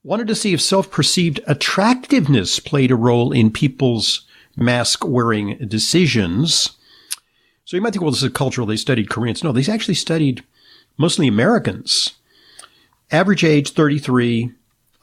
wanted 0.02 0.26
to 0.26 0.35
see 0.35 0.52
if 0.52 0.61
self-perceived 0.61 1.38
attractiveness 1.47 2.59
played 2.59 2.90
a 2.90 2.97
role 2.97 3.30
in 3.30 3.52
people's 3.52 4.26
mask 4.56 5.04
wearing 5.06 5.56
decisions. 5.68 6.76
So 7.64 7.76
you 7.76 7.80
might 7.80 7.92
think, 7.92 8.02
well, 8.02 8.11
this 8.11 8.25
is 8.25 8.33
cultural. 8.33 8.66
They 8.66 8.75
studied 8.75 9.09
Koreans. 9.09 9.44
No, 9.44 9.52
they 9.52 9.73
actually 9.73 9.94
studied 9.94 10.42
mostly 10.99 11.28
Americans. 11.28 12.14
Average 13.12 13.44
age 13.44 13.71
33, 13.71 14.50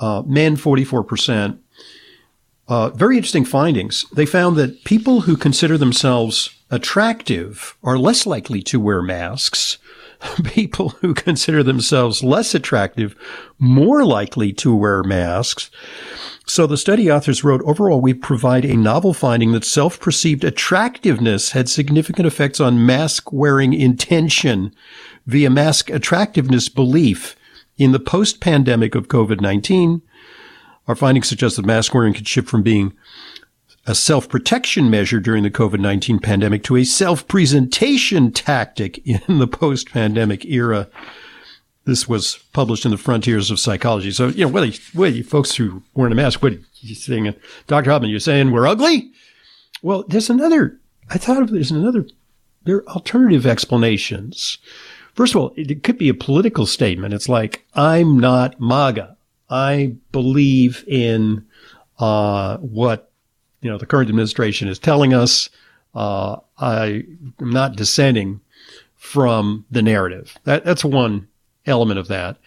uh, 0.01 0.23
men 0.25 0.57
44%. 0.57 1.59
Uh, 2.67 2.89
very 2.89 3.15
interesting 3.15 3.45
findings. 3.45 4.03
They 4.11 4.25
found 4.25 4.57
that 4.57 4.83
people 4.83 5.21
who 5.21 5.37
consider 5.37 5.77
themselves 5.77 6.53
attractive 6.71 7.77
are 7.83 7.99
less 7.99 8.25
likely 8.25 8.63
to 8.63 8.79
wear 8.79 9.01
masks 9.01 9.77
people 10.45 10.89
who 11.01 11.13
consider 11.13 11.63
themselves 11.63 12.23
less 12.23 12.55
attractive 12.55 13.15
more 13.59 14.05
likely 14.05 14.53
to 14.53 14.75
wear 14.75 15.03
masks. 15.03 15.69
So 16.45 16.67
the 16.67 16.77
study 16.77 17.11
authors 17.11 17.43
wrote, 17.43 17.61
overall, 17.63 18.01
we 18.01 18.13
provide 18.13 18.65
a 18.65 18.75
novel 18.75 19.13
finding 19.13 19.51
that 19.51 19.63
self-perceived 19.63 20.43
attractiveness 20.43 21.51
had 21.51 21.69
significant 21.69 22.27
effects 22.27 22.59
on 22.59 22.85
mask 22.85 23.31
wearing 23.31 23.73
intention 23.73 24.73
via 25.25 25.49
mask 25.49 25.89
attractiveness 25.89 26.67
belief 26.69 27.35
in 27.77 27.91
the 27.91 27.99
post-pandemic 27.99 28.95
of 28.95 29.07
COVID-19. 29.07 30.01
Our 30.87 30.95
findings 30.95 31.29
suggest 31.29 31.55
that 31.55 31.65
mask 31.65 31.93
wearing 31.93 32.13
can 32.13 32.25
shift 32.25 32.49
from 32.49 32.63
being 32.63 32.93
a 33.87 33.95
self 33.95 34.29
protection 34.29 34.89
measure 34.89 35.19
during 35.19 35.43
the 35.43 35.51
COVID 35.51 35.79
19 35.79 36.19
pandemic 36.19 36.63
to 36.63 36.77
a 36.77 36.83
self 36.83 37.27
presentation 37.27 38.31
tactic 38.31 39.05
in 39.07 39.39
the 39.39 39.47
post 39.47 39.91
pandemic 39.91 40.45
era. 40.45 40.87
This 41.85 42.07
was 42.07 42.37
published 42.53 42.85
in 42.85 42.91
the 42.91 42.97
Frontiers 42.97 43.49
of 43.49 43.59
Psychology. 43.59 44.11
So, 44.11 44.27
you 44.27 44.45
know, 44.45 44.51
what 44.51 44.63
are 44.63 44.67
you, 44.67 44.79
what 44.93 45.09
are 45.09 45.15
you 45.15 45.23
folks 45.23 45.55
who 45.55 45.81
wearing 45.95 46.13
a 46.13 46.15
mask, 46.15 46.43
what 46.43 46.53
are 46.53 46.59
you 46.81 46.93
saying? 46.93 47.33
Dr. 47.65 47.89
Hoffman, 47.89 48.11
you're 48.11 48.19
saying 48.19 48.51
we're 48.51 48.67
ugly? 48.67 49.11
Well, 49.81 50.03
there's 50.07 50.29
another, 50.29 50.79
I 51.09 51.17
thought 51.17 51.41
of 51.41 51.49
there's 51.49 51.71
another, 51.71 52.05
there 52.65 52.77
are 52.77 52.89
alternative 52.89 53.47
explanations. 53.47 54.59
First 55.15 55.33
of 55.33 55.41
all, 55.41 55.53
it 55.55 55.81
could 55.81 55.97
be 55.97 56.07
a 56.07 56.13
political 56.13 56.67
statement. 56.67 57.15
It's 57.15 57.27
like, 57.27 57.65
I'm 57.73 58.19
not 58.19 58.61
MAGA. 58.61 59.17
I 59.49 59.95
believe 60.11 60.85
in, 60.87 61.45
uh, 61.97 62.57
what 62.57 63.10
you 63.61 63.69
know, 63.69 63.77
the 63.77 63.85
current 63.85 64.09
administration 64.09 64.67
is 64.67 64.79
telling 64.79 65.13
us. 65.13 65.49
Uh, 65.93 66.37
I 66.57 67.03
am 67.41 67.49
not 67.51 67.75
dissenting 67.75 68.39
from 68.95 69.65
the 69.69 69.81
narrative. 69.81 70.37
That, 70.45 70.63
that's 70.63 70.85
one 70.85 71.27
element 71.65 71.99
of 71.99 72.07
that. 72.07 72.37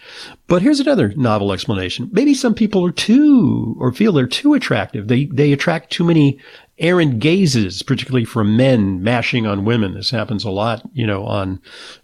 But 0.47 0.63
here's 0.63 0.81
another 0.81 1.13
novel 1.15 1.53
explanation. 1.53 2.09
Maybe 2.13 2.35
some 2.35 2.55
people 2.55 2.85
are 2.87 2.93
too, 2.93 3.77
or 3.79 3.93
feel 3.93 4.13
they're 4.13 4.27
too 4.27 4.55
attractive. 4.55 5.09
They, 5.09 5.27
they 5.27 5.53
attract 5.53 5.93
too 5.93 6.05
many 6.05 6.39
errant 6.79 7.21
gazes, 7.21 7.83
particularly 7.83 8.25
from 8.25 8.57
men 8.57 9.03
mashing 9.03 9.47
on 9.47 9.65
women. 9.65 9.95
This 9.95 10.11
happens 10.11 10.45
a 10.45 10.51
lot, 10.51 10.83
you 10.93 11.07
know, 11.07 11.25
on 11.25 11.61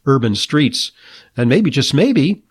urban 0.06 0.34
streets. 0.34 0.92
And 1.36 1.48
maybe, 1.48 1.70
just 1.70 1.94
maybe, 1.94 2.44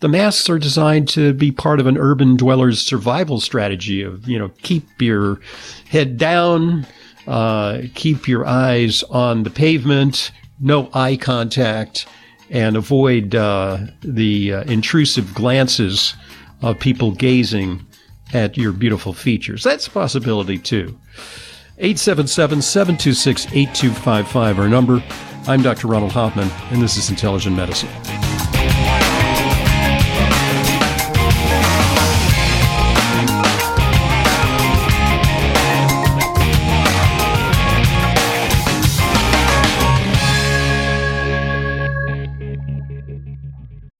the 0.00 0.08
masks 0.08 0.48
are 0.50 0.58
designed 0.58 1.08
to 1.08 1.32
be 1.32 1.50
part 1.50 1.80
of 1.80 1.86
an 1.86 1.96
urban 1.96 2.36
dweller's 2.36 2.80
survival 2.80 3.40
strategy 3.40 4.02
of, 4.02 4.28
you 4.28 4.38
know, 4.38 4.50
keep 4.62 5.00
your 5.00 5.40
head 5.88 6.18
down, 6.18 6.86
uh, 7.26 7.82
keep 7.94 8.28
your 8.28 8.46
eyes 8.46 9.02
on 9.04 9.42
the 9.42 9.50
pavement, 9.50 10.30
no 10.60 10.90
eye 10.92 11.16
contact, 11.16 12.06
and 12.50 12.76
avoid 12.76 13.34
uh, 13.34 13.78
the 14.02 14.52
uh, 14.52 14.62
intrusive 14.64 15.34
glances 15.34 16.14
of 16.62 16.78
people 16.78 17.10
gazing 17.12 17.84
at 18.32 18.56
your 18.56 18.72
beautiful 18.72 19.12
features. 19.12 19.62
That's 19.62 19.86
a 19.86 19.90
possibility 19.90 20.58
too. 20.58 20.98
877 21.78 22.62
726 22.62 23.46
8255, 23.46 24.58
our 24.58 24.68
number. 24.68 25.02
I'm 25.46 25.62
Dr. 25.62 25.88
Ronald 25.88 26.12
Hoffman, 26.12 26.50
and 26.70 26.82
this 26.82 26.96
is 26.96 27.10
Intelligent 27.10 27.54
Medicine. 27.54 27.90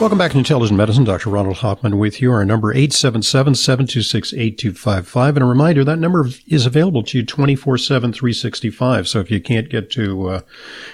Welcome 0.00 0.18
back 0.18 0.30
to 0.30 0.38
Intelligent 0.38 0.76
Medicine. 0.76 1.02
Dr. 1.02 1.28
Ronald 1.28 1.56
Hoffman 1.56 1.98
with 1.98 2.22
you. 2.22 2.30
Our 2.30 2.44
number 2.44 2.72
877-726-8255. 2.72 5.28
And 5.30 5.42
a 5.42 5.44
reminder, 5.44 5.82
that 5.82 5.98
number 5.98 6.28
is 6.46 6.66
available 6.66 7.02
to 7.02 7.18
you 7.18 7.26
24-7, 7.26 8.14
365. 8.14 9.08
So 9.08 9.18
if 9.18 9.28
you 9.28 9.40
can't 9.40 9.68
get 9.68 9.90
to 9.90 10.28
uh, 10.28 10.42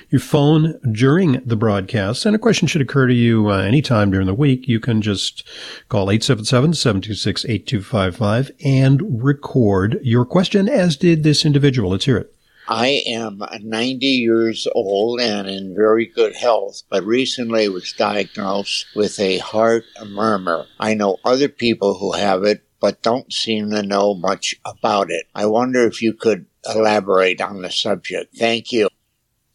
your 0.09 0.23
phone 0.23 0.81
during 0.91 1.33
the 1.45 1.55
broadcast, 1.55 2.25
and 2.25 2.35
a 2.35 2.39
question 2.39 2.67
should 2.67 2.81
occur 2.81 3.07
to 3.07 3.13
you 3.13 3.51
uh, 3.51 3.59
anytime 3.59 4.11
during 4.11 4.27
the 4.27 4.33
week, 4.33 4.67
you 4.69 4.81
can 4.81 5.03
just 5.03 5.47
call 5.91 6.07
877-726-8255 6.07 8.53
and 8.65 9.23
record 9.23 10.01
your 10.03 10.25
question, 10.25 10.67
as 10.67 10.97
did 10.97 11.25
this 11.25 11.45
individual. 11.45 11.91
Let's 11.91 12.07
hear 12.07 12.17
it. 12.17 12.34
I 12.67 13.03
am 13.07 13.43
90 13.61 14.07
years 14.07 14.67
old 14.75 15.21
and 15.21 15.49
in 15.49 15.75
very 15.75 16.07
good 16.07 16.35
health, 16.35 16.83
but 16.89 17.05
recently 17.05 17.69
was 17.69 17.93
diagnosed 17.93 18.87
with 18.95 19.21
a 19.21 19.39
heart 19.39 19.85
murmur. 20.07 20.67
I 20.81 20.95
know 20.95 21.19
other 21.25 21.49
people 21.49 21.99
who 21.99 22.13
have 22.13 22.45
it, 22.45 22.63
but 22.81 23.03
don't 23.03 23.33
seem 23.33 23.71
to 23.71 23.83
know 23.83 24.15
much 24.15 24.55
about 24.65 25.11
it. 25.11 25.27
I 25.35 25.47
wonder 25.47 25.87
if 25.87 26.01
you 26.01 26.15
could 26.15 26.47
elaborate 26.67 27.41
on 27.41 27.63
the 27.63 27.71
subject. 27.71 28.37
Thank 28.37 28.73
you. 28.73 28.89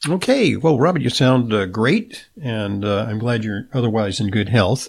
Okay. 0.08 0.56
Well, 0.56 0.80
Robert, 0.80 1.02
you 1.02 1.10
sound 1.10 1.54
uh, 1.54 1.66
great, 1.66 2.30
and 2.42 2.86
uh, 2.86 3.06
I'm 3.10 3.20
glad 3.20 3.44
you're 3.44 3.68
otherwise 3.74 4.20
in 4.20 4.30
good 4.30 4.50
health. 4.50 4.88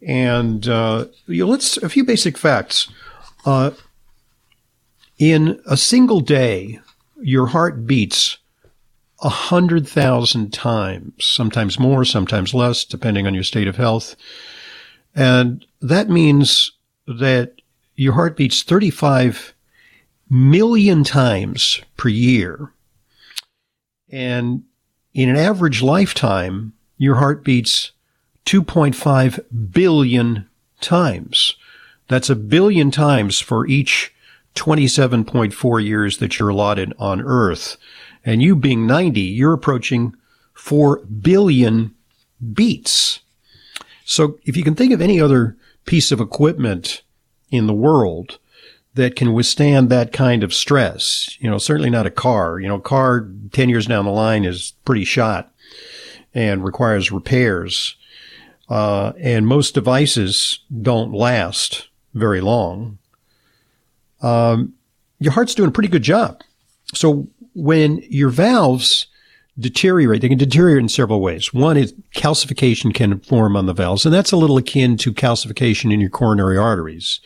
And 0.00 0.66
uh, 0.66 1.06
you 1.26 1.44
know, 1.44 1.50
let's 1.50 1.76
a 1.76 1.88
few 1.88 2.04
basic 2.04 2.38
facts. 2.38 2.88
Uh, 3.44 3.72
in 5.18 5.60
a 5.66 5.76
single 5.76 6.20
day, 6.20 6.80
your 7.22 7.46
heart 7.48 7.86
beats 7.86 8.38
a 9.22 9.28
hundred 9.28 9.88
thousand 9.88 10.52
times, 10.52 11.24
sometimes 11.24 11.78
more, 11.78 12.04
sometimes 12.04 12.52
less, 12.52 12.84
depending 12.84 13.26
on 13.26 13.34
your 13.34 13.44
state 13.44 13.68
of 13.68 13.76
health. 13.76 14.16
And 15.14 15.64
that 15.80 16.08
means 16.08 16.72
that 17.06 17.54
your 17.94 18.14
heart 18.14 18.36
beats 18.36 18.62
35 18.62 19.54
million 20.28 21.04
times 21.04 21.80
per 21.96 22.08
year. 22.08 22.72
And 24.10 24.64
in 25.14 25.28
an 25.28 25.36
average 25.36 25.82
lifetime, 25.82 26.72
your 26.96 27.16
heart 27.16 27.44
beats 27.44 27.92
2.5 28.46 29.72
billion 29.72 30.48
times. 30.80 31.54
That's 32.08 32.30
a 32.30 32.36
billion 32.36 32.90
times 32.90 33.40
for 33.40 33.66
each 33.66 34.11
27.4 34.54 35.84
years 35.84 36.18
that 36.18 36.38
you're 36.38 36.50
allotted 36.50 36.92
on 36.98 37.20
Earth. 37.20 37.76
And 38.24 38.42
you 38.42 38.54
being 38.54 38.86
90, 38.86 39.20
you're 39.20 39.52
approaching 39.52 40.14
4 40.54 40.98
billion 40.98 41.94
beats. 42.52 43.20
So 44.04 44.38
if 44.44 44.56
you 44.56 44.62
can 44.62 44.74
think 44.74 44.92
of 44.92 45.00
any 45.00 45.20
other 45.20 45.56
piece 45.84 46.12
of 46.12 46.20
equipment 46.20 47.02
in 47.50 47.66
the 47.66 47.74
world 47.74 48.38
that 48.94 49.16
can 49.16 49.32
withstand 49.32 49.88
that 49.88 50.12
kind 50.12 50.42
of 50.42 50.52
stress, 50.52 51.36
you 51.40 51.50
know, 51.50 51.58
certainly 51.58 51.90
not 51.90 52.06
a 52.06 52.10
car. 52.10 52.60
You 52.60 52.68
know, 52.68 52.78
car 52.78 53.28
10 53.52 53.68
years 53.68 53.86
down 53.86 54.04
the 54.04 54.10
line 54.10 54.44
is 54.44 54.74
pretty 54.84 55.04
shot 55.04 55.52
and 56.34 56.64
requires 56.64 57.10
repairs. 57.10 57.96
Uh, 58.68 59.12
and 59.18 59.46
most 59.46 59.74
devices 59.74 60.60
don't 60.80 61.12
last 61.12 61.88
very 62.14 62.40
long 62.40 62.98
um, 64.22 64.72
your 65.18 65.32
heart's 65.32 65.54
doing 65.54 65.68
a 65.68 65.72
pretty 65.72 65.88
good 65.88 66.02
job. 66.02 66.42
So 66.94 67.28
when 67.54 68.02
your 68.08 68.30
valves 68.30 69.06
deteriorate, 69.58 70.22
they 70.22 70.28
can 70.28 70.38
deteriorate 70.38 70.82
in 70.82 70.88
several 70.88 71.20
ways. 71.20 71.52
One 71.52 71.76
is 71.76 71.92
calcification 72.14 72.94
can 72.94 73.20
form 73.20 73.56
on 73.56 73.66
the 73.66 73.74
valves, 73.74 74.04
and 74.04 74.14
that's 74.14 74.32
a 74.32 74.36
little 74.36 74.56
akin 74.56 74.96
to 74.98 75.12
calcification 75.12 75.92
in 75.92 76.00
your 76.00 76.10
coronary 76.10 76.56
arteries. 76.56 77.20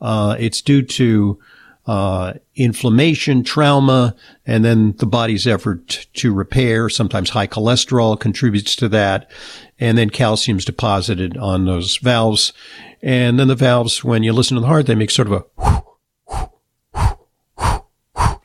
Uh, 0.00 0.36
it's 0.38 0.60
due 0.62 0.82
to 0.82 1.38
uh, 1.86 2.34
inflammation, 2.56 3.42
trauma, 3.42 4.14
and 4.46 4.64
then 4.64 4.94
the 4.98 5.06
body's 5.06 5.46
effort 5.46 6.06
to 6.14 6.32
repair. 6.32 6.88
Sometimes 6.88 7.30
high 7.30 7.46
cholesterol 7.46 8.18
contributes 8.18 8.76
to 8.76 8.88
that, 8.88 9.30
and 9.78 9.96
then 9.96 10.10
calcium's 10.10 10.64
deposited 10.64 11.36
on 11.36 11.64
those 11.64 11.96
valves. 11.96 12.52
And 13.02 13.38
then 13.38 13.48
the 13.48 13.54
valves, 13.54 14.04
when 14.04 14.22
you 14.22 14.32
listen 14.32 14.56
to 14.56 14.60
the 14.60 14.66
heart, 14.66 14.86
they 14.86 14.94
make 14.94 15.10
sort 15.10 15.28
of 15.28 15.32
a 15.32 15.44
whoosh, 15.56 15.80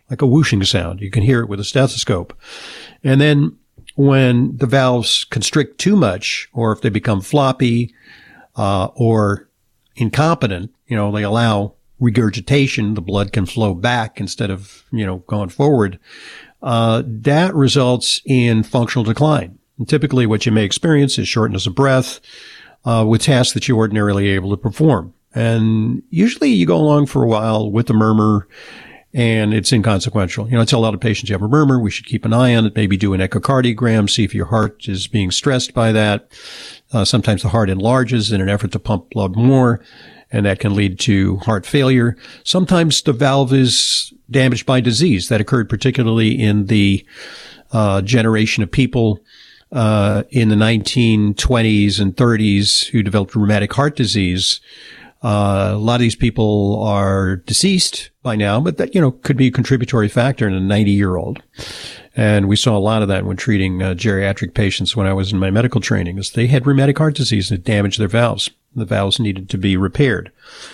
like 0.09 0.21
a 0.21 0.27
whooshing 0.27 0.63
sound. 0.63 1.01
You 1.01 1.11
can 1.11 1.23
hear 1.23 1.41
it 1.41 1.49
with 1.49 1.59
a 1.59 1.63
stethoscope. 1.63 2.37
And 3.03 3.19
then 3.19 3.57
when 3.95 4.57
the 4.57 4.67
valves 4.67 5.23
constrict 5.23 5.79
too 5.79 5.95
much, 5.95 6.49
or 6.53 6.71
if 6.71 6.81
they 6.81 6.89
become 6.89 7.21
floppy, 7.21 7.93
uh, 8.55 8.89
or 8.95 9.49
incompetent, 9.95 10.73
you 10.87 10.95
know, 10.95 11.11
they 11.11 11.23
allow 11.23 11.73
regurgitation, 11.99 12.93
the 12.93 13.01
blood 13.01 13.31
can 13.31 13.45
flow 13.45 13.73
back 13.73 14.19
instead 14.19 14.51
of, 14.51 14.83
you 14.91 15.05
know, 15.05 15.17
going 15.27 15.49
forward. 15.49 15.99
Uh, 16.61 17.03
that 17.05 17.53
results 17.55 18.21
in 18.25 18.63
functional 18.63 19.03
decline. 19.03 19.57
And 19.77 19.87
typically 19.87 20.25
what 20.25 20.45
you 20.45 20.51
may 20.51 20.63
experience 20.63 21.17
is 21.17 21.27
shortness 21.27 21.67
of 21.67 21.75
breath, 21.75 22.19
uh, 22.85 23.05
with 23.07 23.23
tasks 23.23 23.53
that 23.53 23.67
you're 23.67 23.77
ordinarily 23.77 24.29
able 24.29 24.49
to 24.51 24.57
perform. 24.57 25.13
And 25.33 26.01
usually 26.09 26.49
you 26.49 26.65
go 26.65 26.77
along 26.77 27.07
for 27.07 27.23
a 27.23 27.27
while 27.27 27.69
with 27.69 27.87
the 27.87 27.93
murmur 27.93 28.47
and 29.15 29.53
it's 29.53 29.71
inconsequential. 29.71 30.49
You 30.49 30.55
know, 30.55 30.61
I 30.61 30.65
tell 30.65 30.79
a 30.79 30.81
lot 30.81 30.93
of 30.93 30.99
patients 30.99 31.29
you 31.29 31.33
have 31.35 31.41
a 31.41 31.47
murmur, 31.47 31.79
we 31.79 31.89
should 31.89 32.05
keep 32.05 32.25
an 32.25 32.33
eye 32.33 32.53
on 32.53 32.65
it, 32.65 32.75
maybe 32.75 32.97
do 32.97 33.13
an 33.13 33.21
echocardiogram, 33.21 34.09
see 34.09 34.25
if 34.25 34.35
your 34.35 34.47
heart 34.47 34.89
is 34.89 35.07
being 35.07 35.31
stressed 35.31 35.73
by 35.73 35.93
that. 35.93 36.29
Uh, 36.91 37.05
sometimes 37.05 37.41
the 37.41 37.47
heart 37.47 37.69
enlarges 37.69 38.33
in 38.33 38.41
an 38.41 38.49
effort 38.49 38.73
to 38.73 38.79
pump 38.79 39.09
blood 39.11 39.37
more, 39.37 39.79
and 40.31 40.45
that 40.45 40.59
can 40.59 40.75
lead 40.75 40.99
to 40.99 41.37
heart 41.37 41.65
failure. 41.65 42.17
Sometimes 42.43 43.01
the 43.01 43.13
valve 43.13 43.53
is 43.53 44.13
damaged 44.29 44.65
by 44.65 44.81
disease. 44.81 45.29
That 45.29 45.39
occurred 45.39 45.69
particularly 45.69 46.37
in 46.37 46.65
the 46.65 47.05
uh, 47.71 48.01
generation 48.01 48.63
of 48.63 48.71
people 48.71 49.21
uh, 49.71 50.23
in 50.29 50.49
the 50.49 50.55
1920s 50.55 52.01
and 52.01 52.17
30s 52.17 52.87
who 52.87 53.01
developed 53.01 53.33
rheumatic 53.33 53.71
heart 53.71 53.95
disease 53.95 54.59
uh, 55.25 55.71
a 55.73 55.77
lot 55.77 55.95
of 55.95 56.01
these 56.01 56.15
people 56.15 56.83
are 56.83 57.37
deceased 57.37 58.11
by 58.25 58.35
now, 58.35 58.59
but 58.59 58.77
that, 58.77 58.95
you 58.95 58.99
know, 58.99 59.11
could 59.11 59.37
be 59.37 59.47
a 59.47 59.51
contributory 59.51 60.09
factor 60.09 60.47
in 60.47 60.53
a 60.53 60.59
90 60.59 60.91
year 60.91 61.15
old. 61.15 61.43
And 62.15 62.47
we 62.47 62.55
saw 62.55 62.75
a 62.75 62.79
lot 62.79 63.03
of 63.03 63.07
that 63.07 63.23
when 63.23 63.37
treating 63.37 63.83
uh, 63.83 63.93
geriatric 63.93 64.55
patients 64.55 64.95
when 64.95 65.05
I 65.05 65.13
was 65.13 65.31
in 65.31 65.37
my 65.37 65.51
medical 65.51 65.79
training 65.79 66.17
is 66.17 66.31
they 66.31 66.47
had 66.47 66.65
rheumatic 66.65 66.97
heart 66.97 67.15
disease 67.15 67.49
that 67.49 67.63
damaged 67.63 67.99
their 67.99 68.07
valves. 68.07 68.49
The 68.75 68.83
valves 68.83 69.19
needed 69.19 69.47
to 69.51 69.57
be 69.57 69.77
repaired. 69.77 70.31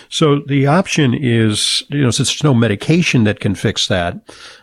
So 0.08 0.40
the 0.40 0.66
option 0.66 1.14
is, 1.14 1.84
you 1.90 2.02
know, 2.02 2.10
since 2.10 2.30
there's 2.30 2.42
no 2.42 2.54
medication 2.54 3.24
that 3.24 3.38
can 3.38 3.54
fix 3.54 3.86
that, 3.86 4.16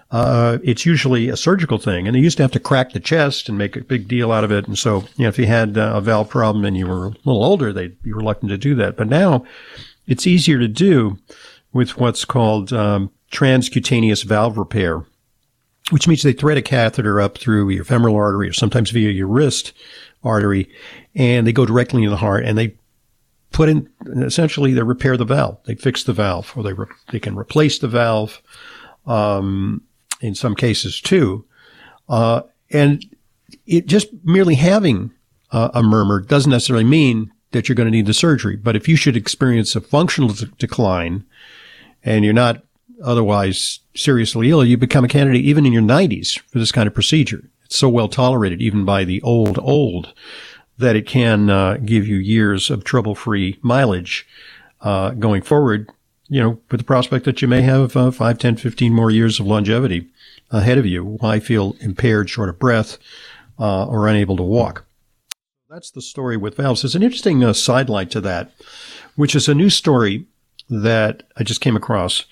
uh, 0.10 0.58
it's 0.64 0.86
usually 0.86 1.30
a 1.30 1.38
surgical 1.38 1.78
thing. 1.78 2.08
And 2.08 2.16
they 2.16 2.20
used 2.20 2.38
to 2.38 2.44
have 2.44 2.52
to 2.54 2.60
crack 2.60 2.94
the 2.94 3.00
chest 3.00 3.48
and 3.48 3.58
make 3.58 3.76
a 3.76 3.82
big 3.82 4.08
deal 4.08 4.32
out 4.32 4.44
of 4.44 4.52
it. 4.52 4.68
And 4.68 4.78
so, 4.78 5.02
you 5.16 5.24
know, 5.24 5.30
if 5.30 5.38
you 5.38 5.46
had 5.46 5.78
uh, 5.78 5.92
a 5.94 6.02
valve 6.02 6.30
problem 6.30 6.66
and 6.66 6.76
you 6.76 6.88
were 6.88 7.08
a 7.08 7.16
little 7.24 7.44
older, 7.44 7.72
they'd 7.72 8.02
be 8.02 8.14
reluctant 8.14 8.50
to 8.50 8.58
do 8.58 8.74
that. 8.76 8.98
But 8.98 9.08
now 9.08 9.46
it's 10.08 10.26
easier 10.26 10.58
to 10.58 10.68
do 10.68 11.20
with 11.74 11.98
what's 11.98 12.26
called 12.26 12.74
um, 12.74 13.12
transcutaneous 13.32 14.24
valve 14.24 14.58
repair, 14.58 15.06
which 15.92 16.08
means 16.08 16.24
they 16.24 16.34
thread 16.34 16.58
a 16.58 16.62
catheter 16.62 17.22
up 17.22 17.38
through 17.38 17.70
your 17.70 17.84
femoral 17.84 18.16
artery 18.16 18.50
or 18.50 18.54
sometimes 18.54 18.92
via 18.92 19.10
your 19.10 19.28
wrist 19.28 19.74
artery, 20.24 20.70
and 21.16 21.46
they 21.46 21.54
go 21.54 21.66
directly 21.66 22.04
into 22.04 22.10
the 22.10 22.18
heart 22.18 22.44
and 22.46 22.58
they 22.58 22.76
put 23.52 23.70
in 23.70 23.90
essentially 24.18 24.74
they 24.74 24.84
repair 24.84 25.18
the 25.18 25.26
valve. 25.26 25.58
They 25.66 25.76
fix 25.76 26.04
the 26.04 26.14
valve, 26.14 26.54
or 26.56 26.64
they 26.64 26.74
re- 26.74 26.88
they 27.12 27.20
can 27.20 27.36
replace 27.36 27.80
the 27.80 27.88
valve. 27.88 28.42
Um, 29.06 29.84
in 30.22 30.36
some 30.36 30.56
cases 30.56 31.02
too. 31.02 31.46
Uh, 32.08 32.42
and 32.72 33.06
it 33.66 33.88
just 33.88 34.10
merely 34.24 34.56
having 34.56 35.12
uh, 35.52 35.70
a 35.74 35.84
murmur 35.84 36.22
doesn't 36.22 36.52
necessarily 36.52 36.84
mean 36.86 37.32
that 37.52 37.68
you're 37.68 37.76
going 37.76 37.88
to 37.88 37.92
need 37.92 38.06
the 38.06 38.14
surgery. 38.14 38.56
But 38.56 38.76
if 38.76 38.88
you 38.88 38.96
should 38.96 39.18
experience 39.18 39.76
a 39.76 39.82
functional 39.82 40.30
d- 40.30 40.48
decline 40.58 41.26
and 42.04 42.24
you're 42.24 42.34
not 42.34 42.64
otherwise 43.04 43.80
seriously 43.96 44.50
ill, 44.50 44.66
you 44.66 44.78
become 44.78 45.06
a 45.06 45.10
candidate 45.10 45.44
even 45.44 45.66
in 45.66 45.74
your 45.74 45.82
90s 45.82 46.40
for 46.40 46.60
this 46.60 46.72
kind 46.72 46.88
of 46.88 46.94
procedure. 46.94 47.50
It's 47.66 47.78
so 47.78 47.90
well 47.90 48.10
tolerated 48.10 48.62
even 48.62 48.84
by 48.84 49.04
the 49.04 49.22
old, 49.22 49.60
old 49.60 50.14
that 50.78 50.96
it 50.96 51.06
can 51.06 51.50
uh, 51.50 51.78
give 51.78 52.08
you 52.08 52.16
years 52.16 52.70
of 52.70 52.84
trouble 52.84 53.16
free 53.16 53.60
mileage 53.62 54.28
uh, 54.82 55.12
going 55.12 55.42
forward 55.42 55.90
you 56.30 56.40
know, 56.40 56.60
with 56.70 56.80
the 56.80 56.86
prospect 56.86 57.26
that 57.26 57.42
you 57.42 57.48
may 57.48 57.64
have 57.64 57.98
uh, 57.98 58.12
5, 58.12 58.38
10, 58.38 58.56
15 58.56 58.94
more 58.94 59.10
years 59.10 59.40
of 59.40 59.48
longevity 59.48 60.08
ahead 60.52 60.78
of 60.78 60.86
you. 60.86 61.04
Why 61.04 61.40
feel 61.40 61.76
impaired, 61.82 62.30
short 62.30 62.50
of 62.50 62.60
breath, 62.60 62.98
uh, 63.60 63.86
or 63.86 64.08
unable 64.08 64.38
to 64.38 64.44
walk? 64.44 64.86
That's 65.70 65.92
the 65.92 66.02
story 66.02 66.38
with 66.38 66.56
valves. 66.56 66.84
There's 66.84 66.96
an 66.96 67.04
interesting 67.04 67.44
uh, 67.44 67.54
sidelight 67.54 68.12
to 68.12 68.22
that, 68.22 68.52
which 69.16 69.36
is 69.36 69.50
a 69.50 69.56
new 69.56 69.70
story 69.70 70.26
that 70.70 71.24
I 71.38 71.44
just 71.44 71.62
came 71.62 71.76
across. 71.76 72.26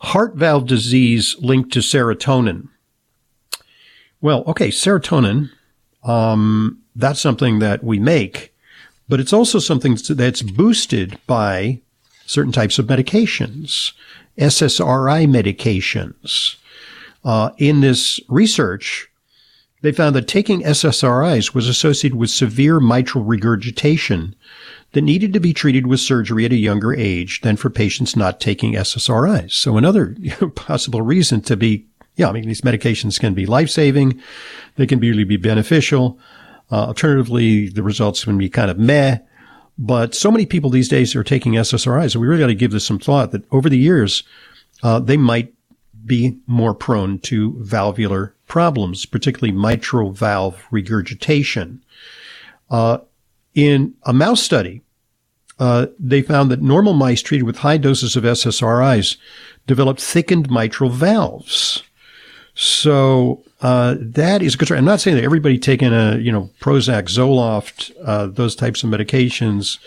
Heart 0.00 0.34
valve 0.34 0.66
disease 0.66 1.36
linked 1.40 1.72
to 1.72 1.80
serotonin. 1.80 2.68
Well, 4.20 4.42
okay, 4.46 4.68
serotonin, 4.68 5.50
um, 6.04 6.82
that's 6.96 7.20
something 7.20 7.60
that 7.60 7.84
we 7.84 7.98
make, 7.98 8.54
but 9.08 9.20
it's 9.20 9.32
also 9.32 9.58
something 9.58 9.96
that's 10.10 10.42
boosted 10.42 11.18
by 11.26 11.80
certain 12.26 12.52
types 12.52 12.78
of 12.78 12.86
medications, 12.86 13.92
SSRI 14.36 15.26
medications. 15.26 16.56
Uh, 17.24 17.50
in 17.58 17.80
this 17.80 18.20
research, 18.28 19.08
they 19.82 19.92
found 19.92 20.14
that 20.16 20.28
taking 20.28 20.62
SSRIs 20.62 21.54
was 21.54 21.68
associated 21.68 22.18
with 22.18 22.30
severe 22.30 22.80
mitral 22.80 23.24
regurgitation 23.24 24.34
that 24.92 25.02
needed 25.02 25.32
to 25.32 25.40
be 25.40 25.52
treated 25.52 25.86
with 25.86 26.00
surgery 26.00 26.44
at 26.44 26.52
a 26.52 26.56
younger 26.56 26.94
age 26.94 27.42
than 27.42 27.56
for 27.56 27.70
patients 27.70 28.16
not 28.16 28.40
taking 28.40 28.74
SSRIs. 28.74 29.52
So 29.52 29.76
another 29.76 30.16
possible 30.54 31.02
reason 31.02 31.40
to 31.42 31.56
be, 31.56 31.86
yeah, 32.16 32.28
I 32.28 32.32
mean, 32.32 32.46
these 32.46 32.62
medications 32.62 33.20
can 33.20 33.34
be 33.34 33.46
life-saving. 33.46 34.20
They 34.76 34.86
can 34.86 34.98
really 34.98 35.24
be 35.24 35.36
beneficial. 35.36 36.18
Uh, 36.70 36.86
alternatively, 36.86 37.68
the 37.68 37.82
results 37.82 38.24
can 38.24 38.38
be 38.38 38.48
kind 38.48 38.70
of 38.70 38.78
meh. 38.78 39.18
But 39.78 40.14
so 40.14 40.30
many 40.30 40.44
people 40.44 40.70
these 40.70 40.88
days 40.88 41.14
are 41.14 41.22
taking 41.22 41.52
SSRIs, 41.52 42.12
so 42.12 42.18
we 42.18 42.26
really 42.26 42.40
got 42.40 42.48
to 42.48 42.54
give 42.54 42.72
this 42.72 42.84
some 42.84 42.98
thought 42.98 43.30
that 43.30 43.44
over 43.52 43.68
the 43.68 43.78
years, 43.78 44.24
uh, 44.82 44.98
they 44.98 45.16
might 45.16 45.54
be 46.04 46.38
more 46.46 46.74
prone 46.74 47.20
to 47.20 47.54
valvular 47.60 48.34
problems, 48.48 49.06
particularly 49.06 49.56
mitral 49.56 50.10
valve 50.10 50.66
regurgitation. 50.72 51.84
Uh, 52.70 52.98
in 53.54 53.94
a 54.04 54.12
mouse 54.12 54.42
study, 54.42 54.82
uh, 55.58 55.86
they 55.98 56.22
found 56.22 56.50
that 56.50 56.62
normal 56.62 56.92
mice 56.92 57.22
treated 57.22 57.44
with 57.44 57.58
high 57.58 57.78
doses 57.78 58.16
of 58.16 58.24
SSRIs 58.24 59.16
developed 59.66 60.00
thickened 60.00 60.50
mitral 60.50 60.90
valves. 60.90 61.82
So 62.54 63.42
uh, 63.60 63.96
that 64.00 64.42
is 64.42 64.54
a 64.54 64.58
concern. 64.58 64.78
I'm 64.78 64.84
not 64.84 65.00
saying 65.00 65.16
that 65.16 65.24
everybody 65.24 65.58
taking 65.58 65.92
a 65.92 66.16
you 66.16 66.32
know 66.32 66.50
Prozac, 66.60 67.04
Zoloft, 67.04 67.92
uh, 68.04 68.26
those 68.26 68.54
types 68.54 68.82
of 68.82 68.90
medications, 68.90 69.78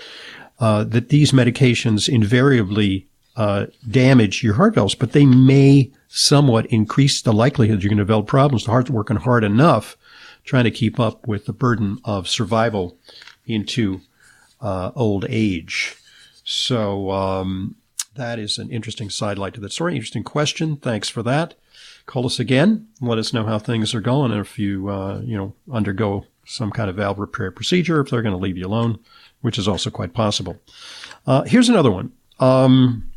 uh, 0.60 0.84
that 0.86 1.10
these 1.10 1.32
medications 1.32 2.08
invariably 2.08 3.08
uh, 3.36 3.68
damage 3.90 4.44
your 4.44 4.56
heart 4.56 4.76
valves, 4.76 4.96
but 4.96 5.14
they 5.14 5.26
may 5.26 5.92
somewhat 6.08 6.66
increase 6.68 7.22
the 7.22 7.34
likelihood 7.34 7.82
you're 7.82 7.90
going 7.90 7.98
to 7.98 8.04
develop 8.04 8.28
problems. 8.28 8.66
The 8.66 8.72
heart's 8.72 8.90
working 8.90 9.18
hard 9.18 9.44
enough 9.44 9.98
trying 10.44 10.64
to 10.66 10.72
keep 10.72 11.00
up 11.00 11.28
with 11.28 11.46
the 11.46 11.54
burden 11.54 12.00
of 12.04 12.28
survival 12.28 12.98
into 13.46 14.02
uh, 14.60 14.92
old 14.96 15.26
age. 15.30 15.96
So 16.44 17.12
um, 17.12 17.76
that 18.16 18.40
is 18.40 18.58
an 18.58 18.70
interesting 18.70 19.10
sidelight 19.10 19.54
to 19.56 19.62
that 19.62 19.72
story. 19.72 19.96
Interesting 19.96 20.24
question. 20.24 20.78
Thanks 20.78 21.10
for 21.10 21.24
that 21.24 21.56
call 22.06 22.26
us 22.26 22.40
again. 22.40 22.88
Let 23.00 23.18
us 23.18 23.34
know 23.34 23.46
how 23.46 23.60
things 23.60 23.94
are 23.94 24.02
going. 24.02 24.32
If 24.32 24.58
you, 24.60 24.90
uh, 24.90 25.22
you 25.24 25.38
know, 25.38 25.54
undergo 25.72 26.26
some 26.46 26.72
kind 26.72 26.90
of 26.90 26.96
valve 26.98 27.20
repair 27.20 27.52
procedure, 27.52 28.02
if 28.02 28.10
they're 28.10 28.22
going 28.22 28.36
to 28.36 28.42
leave 28.42 28.58
you 28.58 28.68
alone, 28.68 29.00
which 29.42 29.58
is 29.58 29.68
also 29.68 29.90
quite 29.90 30.14
possible. 30.14 30.60
Uh, 31.26 31.44
here's 31.44 31.70
another 31.70 31.92
one. 31.92 32.12
Um, 32.40 33.12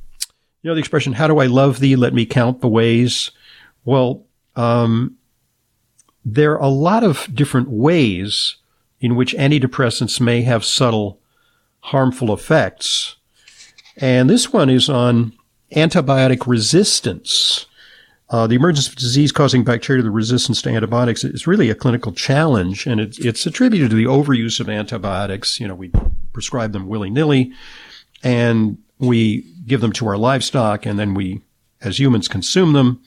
you 0.62 0.70
know, 0.70 0.74
the 0.74 0.80
expression, 0.80 1.12
how 1.12 1.26
do 1.26 1.38
I 1.38 1.46
love 1.46 1.80
thee? 1.80 1.96
Let 1.96 2.14
me 2.14 2.26
count 2.26 2.60
the 2.60 2.68
ways. 2.68 3.30
Well, 3.84 4.24
um, 4.56 5.16
there 6.24 6.52
are 6.52 6.62
a 6.62 6.68
lot 6.68 7.04
of 7.04 7.28
different 7.34 7.68
ways 7.68 8.56
in 9.04 9.16
which 9.16 9.34
antidepressants 9.34 10.18
may 10.18 10.40
have 10.40 10.64
subtle 10.64 11.20
harmful 11.80 12.32
effects. 12.32 13.16
And 13.98 14.30
this 14.30 14.50
one 14.50 14.70
is 14.70 14.88
on 14.88 15.34
antibiotic 15.76 16.46
resistance. 16.46 17.66
Uh, 18.30 18.46
the 18.46 18.54
emergence 18.54 18.88
of 18.88 18.96
disease 18.96 19.30
causing 19.30 19.62
bacterial 19.62 20.08
resistance 20.08 20.62
to 20.62 20.70
antibiotics 20.70 21.22
is 21.22 21.46
really 21.46 21.68
a 21.68 21.74
clinical 21.74 22.12
challenge, 22.12 22.86
and 22.86 22.98
it, 22.98 23.18
it's 23.18 23.44
attributed 23.44 23.90
to 23.90 23.96
the 23.96 24.06
overuse 24.06 24.58
of 24.58 24.70
antibiotics. 24.70 25.60
You 25.60 25.68
know, 25.68 25.74
we 25.74 25.92
prescribe 26.32 26.72
them 26.72 26.88
willy 26.88 27.10
nilly, 27.10 27.52
and 28.22 28.78
we 28.98 29.42
give 29.66 29.82
them 29.82 29.92
to 29.92 30.08
our 30.08 30.16
livestock, 30.16 30.86
and 30.86 30.98
then 30.98 31.12
we, 31.12 31.42
as 31.82 32.00
humans, 32.00 32.26
consume 32.26 32.72
them, 32.72 33.02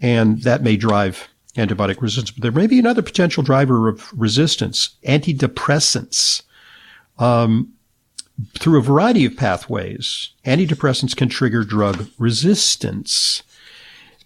and 0.00 0.42
that 0.42 0.62
may 0.62 0.76
drive 0.76 1.28
antibiotic 1.56 2.00
resistance. 2.00 2.30
But 2.30 2.42
there 2.42 2.52
may 2.52 2.66
be 2.66 2.78
another 2.78 3.02
potential 3.02 3.42
driver 3.42 3.88
of 3.88 4.12
resistance: 4.12 4.90
antidepressants. 5.06 6.42
Um, 7.18 7.72
through 8.58 8.78
a 8.78 8.82
variety 8.82 9.24
of 9.24 9.36
pathways, 9.36 10.30
antidepressants 10.44 11.16
can 11.16 11.28
trigger 11.28 11.62
drug 11.62 12.08
resistance. 12.18 13.42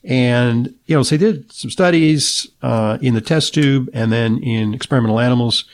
And, 0.05 0.75
you 0.87 0.97
know, 0.97 1.03
so 1.03 1.17
they 1.17 1.33
did 1.33 1.53
some 1.53 1.71
studies 1.71 2.49
uh, 2.62 2.97
in 3.03 3.14
the 3.14 3.21
test 3.21 3.53
tube 3.53 3.91
and 3.93 4.11
then 4.11 4.38
in 4.43 4.73
experimental 4.73 5.21
animals, 5.21 5.64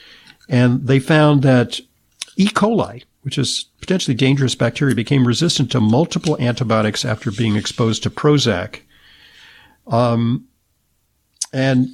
and 0.49 0.85
they 0.85 0.99
found 0.99 1.43
that 1.43 1.79
E. 2.35 2.47
coli, 2.47 3.03
which 3.21 3.37
is 3.37 3.65
potentially 3.79 4.15
dangerous 4.15 4.55
bacteria, 4.55 4.95
became 4.95 5.25
resistant 5.25 5.71
to 5.71 5.79
multiple 5.79 6.35
antibiotics 6.41 7.05
after 7.05 7.31
being 7.31 7.55
exposed 7.55 8.03
to 8.03 8.09
Prozac. 8.09 8.81
Um, 9.87 10.45
and 11.55 11.87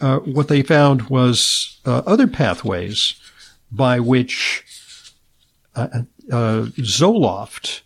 uh, 0.00 0.18
what 0.20 0.48
they 0.48 0.62
found 0.62 1.02
was 1.02 1.80
uh, 1.84 2.02
other 2.06 2.26
pathways 2.26 3.14
by 3.70 4.00
which 4.00 4.64
uh, 5.74 5.88
uh 6.30 6.66
Zoloft 6.78 7.82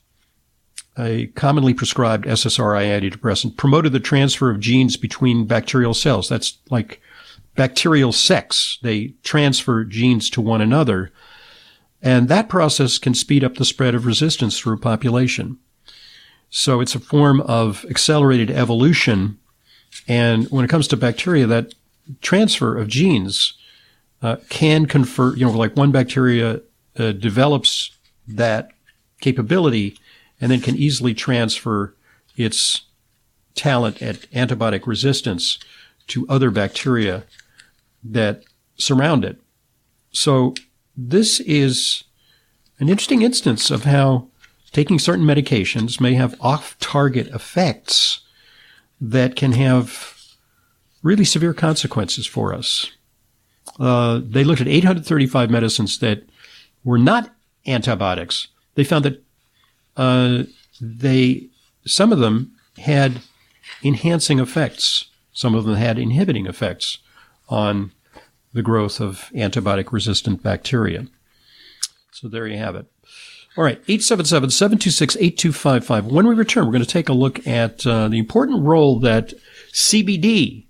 a 0.99 1.27
commonly 1.29 1.75
prescribed 1.75 2.25
SSRI 2.27 2.87
antidepressant, 2.87 3.57
promoted 3.57 3.93
the 3.93 4.01
transfer 4.01 4.51
of 4.51 4.61
genes 4.61 4.97
between 4.97 5.47
bacterial 5.47 5.95
cells. 5.95 6.29
That's 6.29 6.59
like 6.71 7.01
bacterial 7.55 8.13
sex. 8.13 8.79
They 8.83 9.15
transfer 9.23 9.85
genes 9.85 10.31
to 10.31 10.41
one 10.41 10.61
another. 10.61 11.13
And 12.03 12.29
that 12.29 12.49
process 12.49 12.99
can 12.99 13.15
speed 13.15 13.45
up 13.45 13.57
the 13.57 13.65
spread 13.65 13.95
of 13.95 14.07
resistance 14.07 14.59
through 14.59 14.75
a 14.75 14.79
population. 14.79 15.59
So 16.49 16.81
it's 16.81 16.95
a 16.95 17.01
form 17.01 17.41
of 17.43 17.85
accelerated 17.91 18.51
evolution. 18.51 19.39
And 20.09 20.47
when 20.51 20.65
it 20.65 20.69
comes 20.69 20.89
to 20.89 20.97
bacteria, 20.97 21.47
that 21.47 21.75
transfer 22.21 22.77
of 22.77 22.89
genes 22.89 23.55
uh, 24.23 24.37
can 24.49 24.87
confer, 24.87 25.35
you 25.35 25.45
know, 25.45 25.53
like 25.53 25.77
one 25.77 25.93
bacteria 25.93 26.61
uh, 26.99 27.13
develops 27.13 27.91
that 28.29 28.71
capability 29.21 29.99
and 30.41 30.51
then 30.51 30.61
can 30.61 30.77
easily 30.77 31.15
transfer 31.15 31.95
its 32.37 32.83
talent 33.55 34.03
at 34.03 34.31
antibiotic 34.33 34.87
resistance 34.87 35.59
to 36.07 36.27
other 36.29 36.51
bacteria 36.51 37.25
that 38.05 38.45
surround 38.77 39.25
it. 39.25 39.41
So 40.13 40.55
this 40.97 41.41
is 41.41 42.05
an 42.79 42.89
interesting 42.89 43.23
instance 43.23 43.71
of 43.71 43.85
how 43.85 44.29
taking 44.73 44.99
certain 44.99 45.25
medications 45.25 46.01
may 46.01 46.15
have 46.15 46.39
off-target 46.41 47.29
effects 47.29 48.21
that 49.01 49.37
can 49.37 49.53
have 49.53 50.17
really 51.03 51.25
severe 51.25 51.55
consequences 51.55 52.27
for 52.27 52.53
us. 52.55 52.91
Uh, 53.79 54.21
they 54.25 54.45
looked 54.45 54.61
at 54.61 54.69
835 54.69 55.51
medicines 55.51 55.99
that 55.99 56.25
were 56.85 56.99
not 56.99 57.35
antibiotics. 57.67 58.49
They 58.75 58.85
found 58.85 59.05
that 59.05 59.23
uh, 59.97 60.45
they 60.81 61.49
some 61.87 62.13
of 62.13 62.19
them 62.19 62.53
had 62.79 63.21
enhancing 63.83 64.39
effects. 64.39 65.07
Some 65.33 65.55
of 65.55 65.65
them 65.65 65.77
had 65.77 65.99
inhibiting 65.99 66.47
effects 66.47 66.99
on 67.49 67.93
the 68.53 68.63
growth 68.63 69.01
of 69.01 69.31
antibiotic 69.35 69.93
resistant 69.93 70.43
bacteria. 70.43 71.07
So 72.11 72.29
there 72.29 72.47
you 72.47 72.57
have 72.57 72.75
it. 72.75 72.87
All 73.57 73.65
right, 73.65 73.79
877 73.89 74.51
726 74.51 75.17
8255. 75.17 76.07
When 76.13 76.27
we 76.27 76.35
return, 76.35 76.67
we're 76.67 76.73
going 76.73 76.85
to 76.85 76.89
take 76.89 77.09
a 77.09 77.15
look 77.15 77.47
at 77.47 77.87
uh, 77.87 78.09
the 78.09 78.19
important 78.19 78.65
role 78.65 79.01
that 79.01 79.33
CBD, 79.73 80.67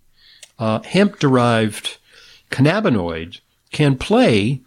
uh, 0.60 0.80
hemp 0.82 1.18
derived 1.18 1.98
cannabinoid, 2.52 3.40
can 3.72 3.98
play 3.98 4.60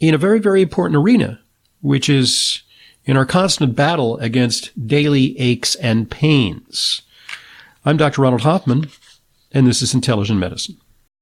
in 0.00 0.12
a 0.12 0.18
very, 0.18 0.40
very 0.40 0.60
important 0.60 0.96
arena, 0.96 1.38
which 1.82 2.08
is 2.08 2.62
in 3.04 3.16
our 3.16 3.26
constant 3.26 3.76
battle 3.76 4.18
against 4.18 4.88
daily 4.88 5.38
aches 5.38 5.76
and 5.76 6.10
pains. 6.10 7.02
I'm 7.84 7.96
Dr. 7.96 8.22
Ronald 8.22 8.42
Hoffman, 8.42 8.88
and 9.52 9.68
this 9.68 9.82
is 9.82 9.94
Intelligent 9.94 10.40
Medicine. 10.40 10.79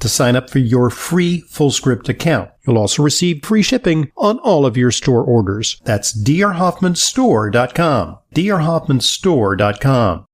to 0.00 0.08
sign 0.08 0.36
up 0.36 0.50
for 0.50 0.58
your 0.58 0.90
free 0.90 1.42
FullScript 1.48 2.08
account. 2.08 2.50
You'll 2.66 2.78
also 2.78 3.02
receive 3.02 3.44
free 3.44 3.62
shipping 3.62 4.10
on 4.16 4.38
all 4.40 4.66
of 4.66 4.76
your 4.76 4.90
store 4.90 5.22
orders. 5.22 5.80
That's 5.84 6.12
drhoffmanstore.com. 6.16 8.18
drhoffmanstore.com. 8.34 10.26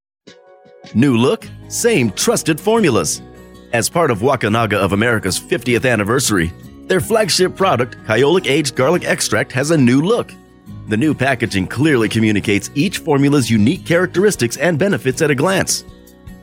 New 0.95 1.17
look, 1.17 1.47
same 1.69 2.11
trusted 2.11 2.61
formulas. 2.61 3.23
As 3.73 3.89
part 3.89 4.11
of 4.11 4.19
Wakunaga 4.19 4.75
of 4.75 4.93
America's 4.93 5.39
50th 5.39 5.89
anniversary, 5.89 6.53
their 6.87 7.01
flagship 7.01 7.55
product, 7.55 7.97
Kyolic 8.05 8.47
Aged 8.47 8.75
Garlic 8.75 9.05
Extract, 9.05 9.53
has 9.53 9.71
a 9.71 9.79
new 9.79 10.03
look. 10.03 10.33
The 10.89 10.97
new 10.97 11.15
packaging 11.15 11.69
clearly 11.69 12.09
communicates 12.09 12.71
each 12.75 12.99
formula's 12.99 13.49
unique 13.49 13.87
characteristics 13.87 14.57
and 14.57 14.77
benefits 14.77 15.23
at 15.23 15.31
a 15.31 15.37
glance. 15.37 15.85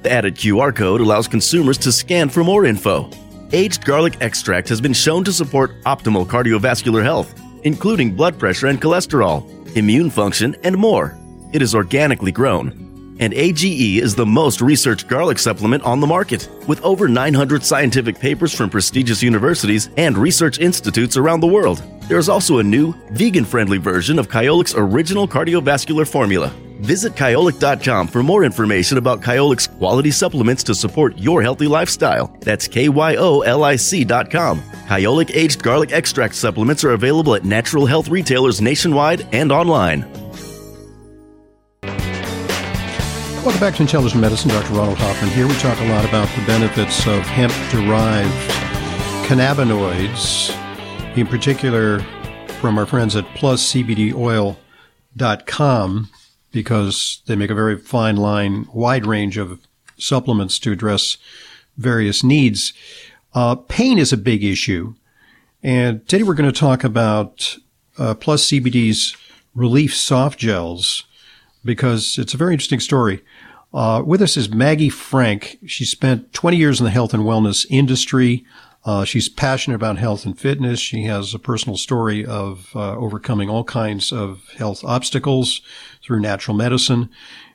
The 0.08 0.14
added 0.14 0.36
QR 0.36 0.74
code 0.74 1.02
allows 1.02 1.28
consumers 1.28 1.78
to 1.80 1.92
scan 1.92 2.30
for 2.30 2.42
more 2.42 2.64
info. 2.64 3.10
Aged 3.52 3.84
garlic 3.84 4.16
extract 4.22 4.70
has 4.70 4.80
been 4.80 4.94
shown 4.94 5.26
to 5.26 5.34
support 5.34 5.84
optimal 5.84 6.26
cardiovascular 6.26 7.04
health, 7.04 7.38
including 7.64 8.16
blood 8.16 8.40
pressure 8.40 8.68
and 8.68 8.82
cholesterol, 8.82 9.44
immune 9.76 10.10
function, 10.10 10.56
and 10.64 10.78
more. 10.78 11.18
It 11.52 11.62
is 11.62 11.76
organically 11.76 12.32
grown. 12.32 13.18
And 13.20 13.34
AGE 13.34 14.00
is 14.02 14.16
the 14.16 14.26
most 14.26 14.62
researched 14.62 15.10
garlic 15.10 15.40
supplement 15.40 15.84
on 15.84 16.00
the 16.00 16.08
market, 16.08 16.48
with 16.70 16.82
over 16.86 17.10
900 17.10 17.62
scientific 17.62 18.18
papers 18.18 18.54
from 18.54 18.70
prestigious 18.70 19.22
universities 19.22 19.90
and 19.98 20.18
research 20.18 20.60
institutes 20.60 21.18
around 21.18 21.42
the 21.42 21.48
world. 21.48 21.84
There 22.04 22.18
is 22.18 22.30
also 22.30 22.60
a 22.60 22.64
new, 22.64 22.94
vegan 23.12 23.44
friendly 23.44 23.78
version 23.78 24.20
of 24.20 24.30
Kyolic's 24.30 24.74
original 24.74 25.28
cardiovascular 25.28 26.10
formula. 26.10 26.54
Visit 26.82 27.14
Kyolic.com 27.14 28.08
for 28.08 28.22
more 28.22 28.44
information 28.44 29.00
about 29.00 29.24
Kyolic's 29.24 29.66
quality 29.68 30.12
supplements 30.12 30.62
to 30.64 30.76
support 30.76 31.18
your 31.18 31.42
healthy 31.42 31.66
lifestyle. 31.68 32.36
That's 32.42 32.68
K 32.68 32.90
Y 32.90 33.16
O 33.16 33.42
L 33.42 33.64
I 33.64 33.78
C.com. 33.78 34.62
Kyolic 34.88 35.36
aged 35.36 35.64
garlic 35.64 35.92
extract 35.92 36.36
supplements 36.36 36.84
are 36.84 36.92
available 36.92 37.34
at 37.34 37.46
natural 37.46 37.88
health 37.88 38.10
retailers 38.10 38.62
nationwide 38.62 39.28
and 39.34 39.52
online. 39.52 40.06
Welcome 43.44 43.60
back 43.62 43.74
to 43.76 43.82
Intelligent 43.82 44.22
Medicine. 44.22 44.52
Dr. 44.52 44.74
Ronald 44.74 45.00
Hoffman 45.00 45.32
here. 45.32 45.48
We 45.48 45.56
talk 45.56 45.80
a 45.80 45.86
lot 45.86 46.06
about 46.06 46.28
the 46.38 46.46
benefits 46.46 47.08
of 47.08 47.22
hemp 47.22 47.54
derived 47.72 48.30
cannabinoids, 49.26 50.52
in 51.18 51.26
particular 51.26 52.02
from 52.60 52.78
our 52.78 52.86
friends 52.86 53.16
at 53.16 53.26
pluscbdoil.com 53.36 56.10
because 56.52 57.22
they 57.26 57.36
make 57.36 57.50
a 57.50 57.56
very 57.56 57.78
fine 57.78 58.16
line, 58.18 58.68
wide 58.74 59.06
range 59.06 59.38
of 59.38 59.60
supplements 59.98 60.60
to 60.60 60.72
address 60.72 61.18
various 61.78 62.24
needs. 62.24 62.74
Uh, 63.34 63.56
pain 63.56 63.98
is 63.98 64.14
a 64.14 64.18
big 64.18 64.44
issue. 64.44 64.96
And 65.64 66.08
today 66.08 66.24
we're 66.24 66.34
going 66.34 66.52
to 66.52 66.60
talk 66.60 66.84
about 66.84 67.58
uh, 67.98 68.14
Plus 68.14 68.48
CBD's 68.48 69.16
Relief 69.56 69.96
Soft 69.96 70.40
Gels 70.40 71.04
because 71.66 72.18
it's 72.18 72.34
a 72.34 72.38
very 72.38 72.54
interesting 72.54 72.80
story. 72.80 73.24
Uh, 73.74 74.02
with 74.06 74.22
us 74.22 74.38
is 74.38 74.50
Maggie 74.50 74.90
Frank. 74.90 75.60
She 75.66 75.84
spent 75.84 76.32
20 76.34 76.58
years 76.58 76.80
in 76.80 76.86
the 76.86 76.92
health 76.92 77.14
and 77.14 77.24
wellness 77.24 77.66
industry. 77.70 78.46
Uh, 78.86 79.04
she's 79.04 79.28
passionate 79.28 79.76
about 79.76 79.98
health 79.98 80.26
and 80.26 80.40
fitness. 80.40 80.80
She 80.80 81.04
has 81.04 81.34
a 81.34 81.40
personal 81.40 81.76
story 81.76 82.26
of 82.26 82.72
uh, 82.74 82.96
overcoming 82.96 83.50
all 83.50 83.66
kinds 83.66 84.14
of 84.14 84.48
health 84.58 84.84
obstacles 84.86 85.62
through 86.08 86.22
natural 86.22 86.56
medicine. 86.56 87.10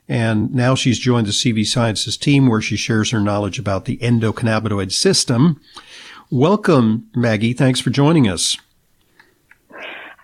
And 0.07 0.53
now 0.53 0.75
she's 0.75 0.99
joined 0.99 1.25
the 1.25 1.31
CV 1.31 1.65
Sciences 1.65 2.15
team 2.15 2.47
where 2.47 2.61
she 2.61 2.75
shares 2.77 3.09
her 3.09 3.19
knowledge 3.19 3.57
about 3.57 3.85
the 3.85 3.97
endocannabinoid 3.97 4.91
system. 4.91 5.59
Welcome, 6.29 7.09
Maggie. 7.15 7.53
Thanks 7.53 7.79
for 7.79 7.89
joining 7.89 8.29
us. 8.29 8.57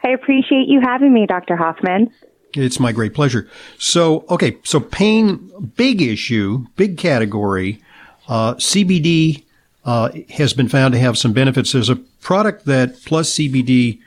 I 0.04 0.10
appreciate 0.10 0.68
you 0.68 0.80
having 0.80 1.12
me, 1.12 1.26
Dr. 1.26 1.56
Hoffman. 1.56 2.12
It's 2.54 2.80
my 2.80 2.92
great 2.92 3.14
pleasure. 3.14 3.50
So, 3.80 4.26
okay, 4.30 4.58
so 4.64 4.80
pain, 4.80 5.50
big 5.76 6.02
issue, 6.02 6.66
big 6.76 6.98
category. 6.98 7.82
Uh, 8.28 8.56
CBD 8.56 9.44
uh, 9.86 10.10
has 10.30 10.54
been 10.54 10.68
found 10.68 10.94
to 10.94 11.00
have 11.00 11.18
some 11.18 11.34
benefits. 11.34 11.72
There's 11.72 11.90
a 11.90 11.96
product 11.96 12.66
that 12.66 13.02
Plus 13.06 13.34
CBD 13.34 14.00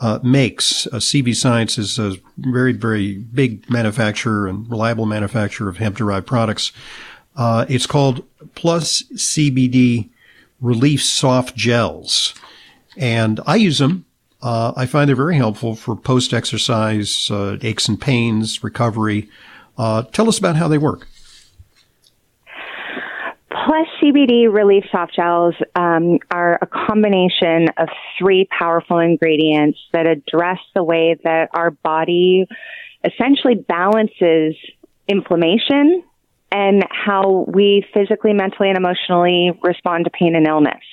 uh, 0.00 0.18
makes. 0.22 0.86
Uh, 0.88 1.00
Science 1.00 1.78
is 1.78 1.98
a 1.98 2.16
very, 2.36 2.72
very 2.72 3.18
big 3.18 3.68
manufacturer 3.70 4.46
and 4.46 4.68
reliable 4.70 5.06
manufacturer 5.06 5.68
of 5.68 5.78
hemp 5.78 5.96
derived 5.96 6.26
products. 6.26 6.72
Uh, 7.36 7.64
it's 7.68 7.86
called 7.86 8.24
Plus 8.54 9.02
CBD 9.14 10.10
Relief 10.60 11.02
Soft 11.02 11.56
Gels. 11.56 12.34
And 12.96 13.40
I 13.46 13.56
use 13.56 13.78
them. 13.78 14.04
Uh, 14.42 14.72
I 14.76 14.86
find 14.86 15.08
they're 15.08 15.16
very 15.16 15.36
helpful 15.36 15.74
for 15.74 15.96
post 15.96 16.34
exercise, 16.34 17.30
uh, 17.30 17.56
aches 17.62 17.88
and 17.88 18.00
pains, 18.00 18.62
recovery. 18.62 19.28
Uh, 19.78 20.02
tell 20.02 20.28
us 20.28 20.38
about 20.38 20.56
how 20.56 20.68
they 20.68 20.78
work. 20.78 21.08
CBD 24.04 24.52
Relief 24.52 24.84
Soft 24.92 25.14
Gels 25.16 25.54
um, 25.74 26.18
are 26.30 26.58
a 26.60 26.66
combination 26.66 27.68
of 27.78 27.88
three 28.18 28.46
powerful 28.58 28.98
ingredients 28.98 29.78
that 29.94 30.06
address 30.06 30.58
the 30.74 30.84
way 30.84 31.16
that 31.24 31.48
our 31.54 31.70
body 31.70 32.46
essentially 33.02 33.54
balances 33.54 34.56
inflammation 35.08 36.02
and 36.52 36.84
how 36.90 37.46
we 37.48 37.86
physically, 37.94 38.34
mentally, 38.34 38.68
and 38.68 38.76
emotionally 38.76 39.58
respond 39.62 40.04
to 40.04 40.10
pain 40.10 40.36
and 40.36 40.46
illness. 40.46 40.84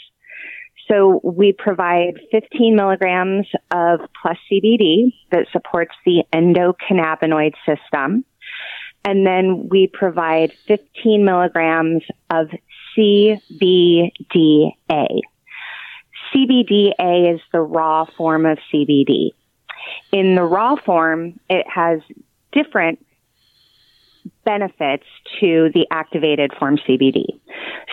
So 0.89 1.19
we 1.21 1.52
provide 1.52 2.13
15 2.32 2.78
milligrams 2.78 3.45
of 3.71 4.00
plus 4.21 4.38
CBD 4.50 5.13
that 5.32 5.47
supports 5.52 5.95
the 6.06 6.24
endocannabinoid 6.34 7.56
system. 7.65 8.24
And 9.04 9.26
then 9.26 9.67
we 9.69 9.88
provide 9.88 10.54
15 10.67 11.26
milligrams 11.26 12.04
of 12.30 12.47
CBDA. 12.98 14.72
CBDA 16.34 17.36
is 17.36 17.42
the 17.52 17.60
raw 17.60 18.06
form 18.18 18.46
of 18.46 18.58
CBD. 18.74 19.32
In 20.12 20.36
the 20.36 20.44
raw 20.44 20.76
form, 20.76 21.40
it 21.50 21.66
has 21.68 22.02
different 22.52 23.06
benefits 24.46 25.06
to 25.40 25.70
the 25.74 25.88
activated 25.92 26.52
form 26.60 26.78
CBD. 26.78 27.26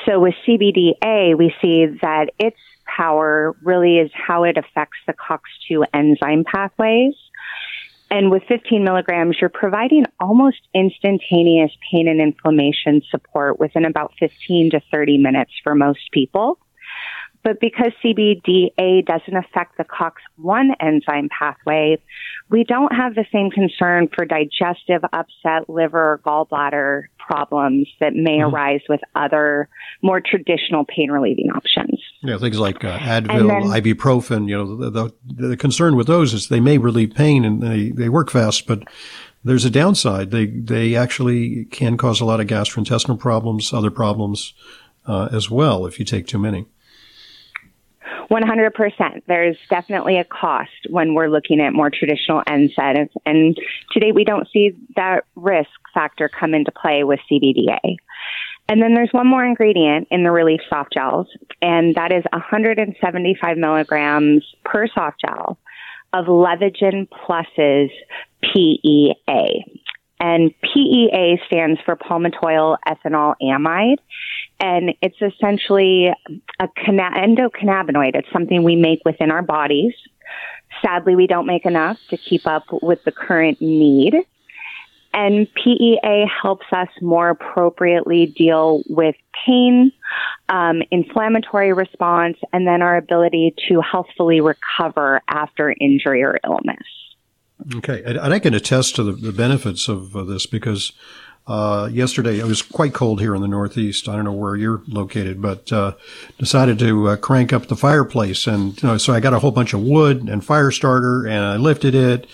So 0.06 0.20
with 0.20 0.34
CBDA, 0.46 1.36
we 1.36 1.54
see 1.60 1.86
that 2.02 2.30
its 2.38 2.58
power 2.84 3.54
really 3.62 3.98
is 3.98 4.10
how 4.14 4.44
it 4.44 4.56
affects 4.56 4.98
the 5.06 5.14
COX2 5.14 5.84
enzyme 5.92 6.44
pathways. 6.44 7.14
And 8.10 8.30
with 8.30 8.42
15 8.48 8.82
milligrams, 8.84 9.36
you're 9.40 9.50
providing 9.50 10.04
almost 10.18 10.60
instantaneous 10.74 11.70
pain 11.90 12.08
and 12.08 12.20
inflammation 12.20 13.02
support 13.10 13.60
within 13.60 13.84
about 13.84 14.14
15 14.18 14.70
to 14.70 14.80
30 14.90 15.18
minutes 15.18 15.52
for 15.62 15.74
most 15.74 16.10
people. 16.12 16.58
But 17.44 17.60
because 17.60 17.92
CBDA 18.04 19.06
doesn't 19.06 19.36
affect 19.36 19.78
the 19.78 19.84
COX1 19.84 20.70
enzyme 20.80 21.28
pathway, 21.36 21.98
we 22.50 22.64
don't 22.64 22.92
have 22.94 23.14
the 23.14 23.24
same 23.32 23.50
concern 23.50 24.08
for 24.14 24.24
digestive 24.24 25.02
upset, 25.12 25.68
liver, 25.68 26.12
or 26.12 26.20
gallbladder 26.26 27.04
problems 27.18 27.86
that 28.00 28.14
may 28.14 28.38
mm-hmm. 28.38 28.54
arise 28.54 28.80
with 28.88 29.00
other 29.14 29.68
more 30.02 30.20
traditional 30.20 30.84
pain 30.84 31.10
relieving 31.10 31.50
options. 31.50 32.00
Yeah, 32.22 32.38
things 32.38 32.58
like 32.58 32.84
uh, 32.84 32.98
Advil, 32.98 33.48
then, 33.48 33.82
ibuprofen. 33.82 34.48
You 34.48 34.56
know, 34.56 34.76
the, 34.76 34.90
the, 34.90 35.48
the 35.48 35.56
concern 35.56 35.94
with 35.96 36.06
those 36.06 36.34
is 36.34 36.48
they 36.48 36.60
may 36.60 36.78
relieve 36.78 37.14
pain 37.14 37.44
and 37.44 37.62
they, 37.62 37.90
they 37.90 38.08
work 38.08 38.30
fast, 38.30 38.66
but 38.66 38.82
there's 39.44 39.64
a 39.64 39.70
downside. 39.70 40.30
They 40.30 40.46
they 40.46 40.96
actually 40.96 41.66
can 41.66 41.96
cause 41.96 42.20
a 42.20 42.24
lot 42.24 42.40
of 42.40 42.46
gastrointestinal 42.46 43.18
problems, 43.18 43.72
other 43.72 43.90
problems 43.90 44.52
uh, 45.06 45.28
as 45.32 45.50
well 45.50 45.86
if 45.86 45.98
you 45.98 46.04
take 46.04 46.26
too 46.26 46.38
many. 46.38 46.66
100%. 48.30 49.22
There's 49.26 49.56
definitely 49.70 50.18
a 50.18 50.24
cost 50.24 50.70
when 50.90 51.14
we're 51.14 51.28
looking 51.28 51.60
at 51.60 51.72
more 51.72 51.90
traditional 51.90 52.42
NSAIDs. 52.46 53.10
And 53.24 53.56
today 53.92 54.12
we 54.12 54.24
don't 54.24 54.48
see 54.52 54.76
that 54.96 55.24
risk 55.34 55.70
factor 55.94 56.28
come 56.28 56.54
into 56.54 56.72
play 56.72 57.04
with 57.04 57.20
CBDA. 57.30 57.96
And 58.68 58.82
then 58.82 58.94
there's 58.94 59.10
one 59.12 59.26
more 59.26 59.44
ingredient 59.44 60.08
in 60.10 60.24
the 60.24 60.30
Relief 60.30 60.60
soft 60.68 60.92
gels, 60.92 61.26
and 61.62 61.94
that 61.94 62.12
is 62.12 62.22
175 62.32 63.56
milligrams 63.56 64.44
per 64.64 64.86
soft 64.88 65.20
gel 65.20 65.58
of 66.12 66.26
Levagen 66.26 67.08
Plus's 67.08 67.90
PEA. 68.42 69.64
And 70.20 70.52
PEA 70.60 71.40
stands 71.46 71.80
for 71.84 71.96
palmitoyl 71.96 72.76
ethanol 72.86 73.34
amide. 73.42 73.98
And 74.60 74.94
it's 75.02 75.20
essentially 75.20 76.12
a 76.60 76.68
endocannabinoid. 76.68 78.16
It's 78.16 78.30
something 78.32 78.62
we 78.64 78.76
make 78.76 79.00
within 79.04 79.30
our 79.30 79.42
bodies. 79.42 79.94
Sadly, 80.82 81.16
we 81.16 81.26
don't 81.26 81.46
make 81.46 81.64
enough 81.64 81.98
to 82.10 82.16
keep 82.16 82.46
up 82.46 82.64
with 82.82 83.02
the 83.04 83.12
current 83.12 83.60
need. 83.60 84.14
And 85.14 85.48
PEA 85.54 86.26
helps 86.42 86.66
us 86.70 86.88
more 87.00 87.30
appropriately 87.30 88.26
deal 88.26 88.82
with 88.88 89.16
pain, 89.46 89.90
um, 90.48 90.82
inflammatory 90.90 91.72
response, 91.72 92.36
and 92.52 92.66
then 92.66 92.82
our 92.82 92.96
ability 92.96 93.54
to 93.68 93.80
healthfully 93.80 94.40
recover 94.40 95.22
after 95.28 95.74
injury 95.80 96.22
or 96.22 96.38
illness. 96.44 96.84
Okay, 97.76 98.02
and 98.04 98.18
I 98.20 98.38
can 98.38 98.54
attest 98.54 98.96
to 98.96 99.02
the, 99.02 99.12
the 99.12 99.32
benefits 99.32 99.88
of 99.88 100.12
this 100.12 100.46
because 100.46 100.92
uh, 101.48 101.88
yesterday 101.90 102.38
it 102.38 102.44
was 102.44 102.60
quite 102.60 102.92
cold 102.92 103.20
here 103.20 103.34
in 103.34 103.40
the 103.40 103.48
Northeast. 103.48 104.06
I 104.06 104.14
don't 104.14 104.26
know 104.26 104.32
where 104.32 104.54
you're 104.54 104.82
located, 104.86 105.40
but 105.40 105.72
uh, 105.72 105.94
decided 106.38 106.78
to 106.80 107.08
uh, 107.08 107.16
crank 107.16 107.54
up 107.54 107.68
the 107.68 107.76
fireplace, 107.76 108.46
and 108.46 108.80
you 108.82 108.86
know, 108.86 108.98
so 108.98 109.14
I 109.14 109.20
got 109.20 109.32
a 109.32 109.38
whole 109.38 109.50
bunch 109.50 109.72
of 109.72 109.80
wood 109.80 110.28
and 110.28 110.44
fire 110.44 110.70
starter, 110.70 111.26
and 111.26 111.42
I 111.42 111.56
lifted 111.56 111.94
it, 111.94 112.26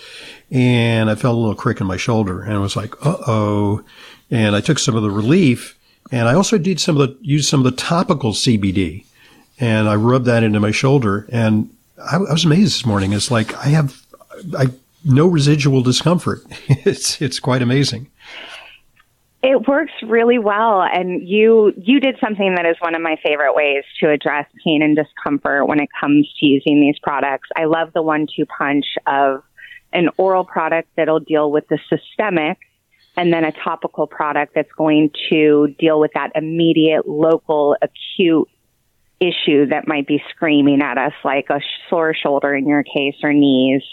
and 0.51 1.09
I 1.09 1.15
felt 1.15 1.35
a 1.35 1.39
little 1.39 1.55
crick 1.55 1.79
in 1.79 1.87
my 1.87 1.95
shoulder, 1.95 2.41
and 2.41 2.53
I 2.53 2.59
was 2.59 2.75
like, 2.75 2.93
"Uh 3.05 3.15
oh!" 3.25 3.83
And 4.29 4.53
I 4.53 4.59
took 4.59 4.79
some 4.79 4.97
of 4.97 5.03
the 5.03 5.11
relief, 5.11 5.79
and 6.11 6.27
I 6.27 6.33
also 6.33 6.57
did 6.57 6.81
some 6.81 6.99
of 6.99 7.07
the 7.07 7.17
used 7.21 7.47
some 7.47 7.61
of 7.61 7.63
the 7.63 7.81
topical 7.81 8.33
CBD, 8.33 9.05
and 9.61 9.87
I 9.87 9.95
rubbed 9.95 10.25
that 10.25 10.43
into 10.43 10.59
my 10.59 10.71
shoulder, 10.71 11.25
and 11.31 11.73
I, 11.97 12.17
I 12.17 12.33
was 12.33 12.43
amazed 12.43 12.75
this 12.75 12.85
morning. 12.85 13.13
It's 13.13 13.31
like 13.31 13.55
I 13.55 13.69
have 13.69 14.05
I 14.57 14.71
no 15.05 15.25
residual 15.25 15.81
discomfort. 15.81 16.43
it's 16.67 17.21
it's 17.21 17.39
quite 17.39 17.61
amazing. 17.61 18.09
It 19.47 19.67
works 19.67 19.91
really 20.01 20.39
well 20.39 20.81
and 20.81 21.21
you 21.29 21.71
you 21.77 21.99
did 21.99 22.17
something 22.19 22.55
that 22.55 22.65
is 22.65 22.77
one 22.79 22.95
of 22.95 23.01
my 23.03 23.15
favorite 23.23 23.53
ways 23.53 23.83
to 23.99 24.09
address 24.09 24.47
pain 24.63 24.81
and 24.81 24.95
discomfort 24.95 25.67
when 25.67 25.79
it 25.79 25.89
comes 26.01 26.27
to 26.39 26.47
using 26.47 26.81
these 26.81 26.97
products. 27.03 27.49
I 27.55 27.65
love 27.65 27.93
the 27.93 28.01
one 28.01 28.25
two 28.35 28.47
punch 28.47 28.85
of 29.05 29.43
an 29.93 30.09
oral 30.17 30.45
product 30.45 30.89
that'll 30.97 31.19
deal 31.19 31.51
with 31.51 31.67
the 31.67 31.77
systemic 31.89 32.57
and 33.15 33.31
then 33.31 33.43
a 33.45 33.51
topical 33.51 34.07
product 34.07 34.55
that's 34.55 34.71
going 34.75 35.11
to 35.29 35.67
deal 35.77 35.99
with 35.99 36.09
that 36.15 36.31
immediate 36.33 37.07
local 37.07 37.77
acute 37.83 38.49
issue 39.19 39.67
that 39.67 39.87
might 39.87 40.07
be 40.07 40.23
screaming 40.31 40.81
at 40.81 40.97
us 40.97 41.13
like 41.23 41.51
a 41.51 41.59
sore 41.87 42.15
shoulder 42.15 42.55
in 42.55 42.67
your 42.67 42.81
case 42.81 43.15
or 43.21 43.31
knees 43.31 43.83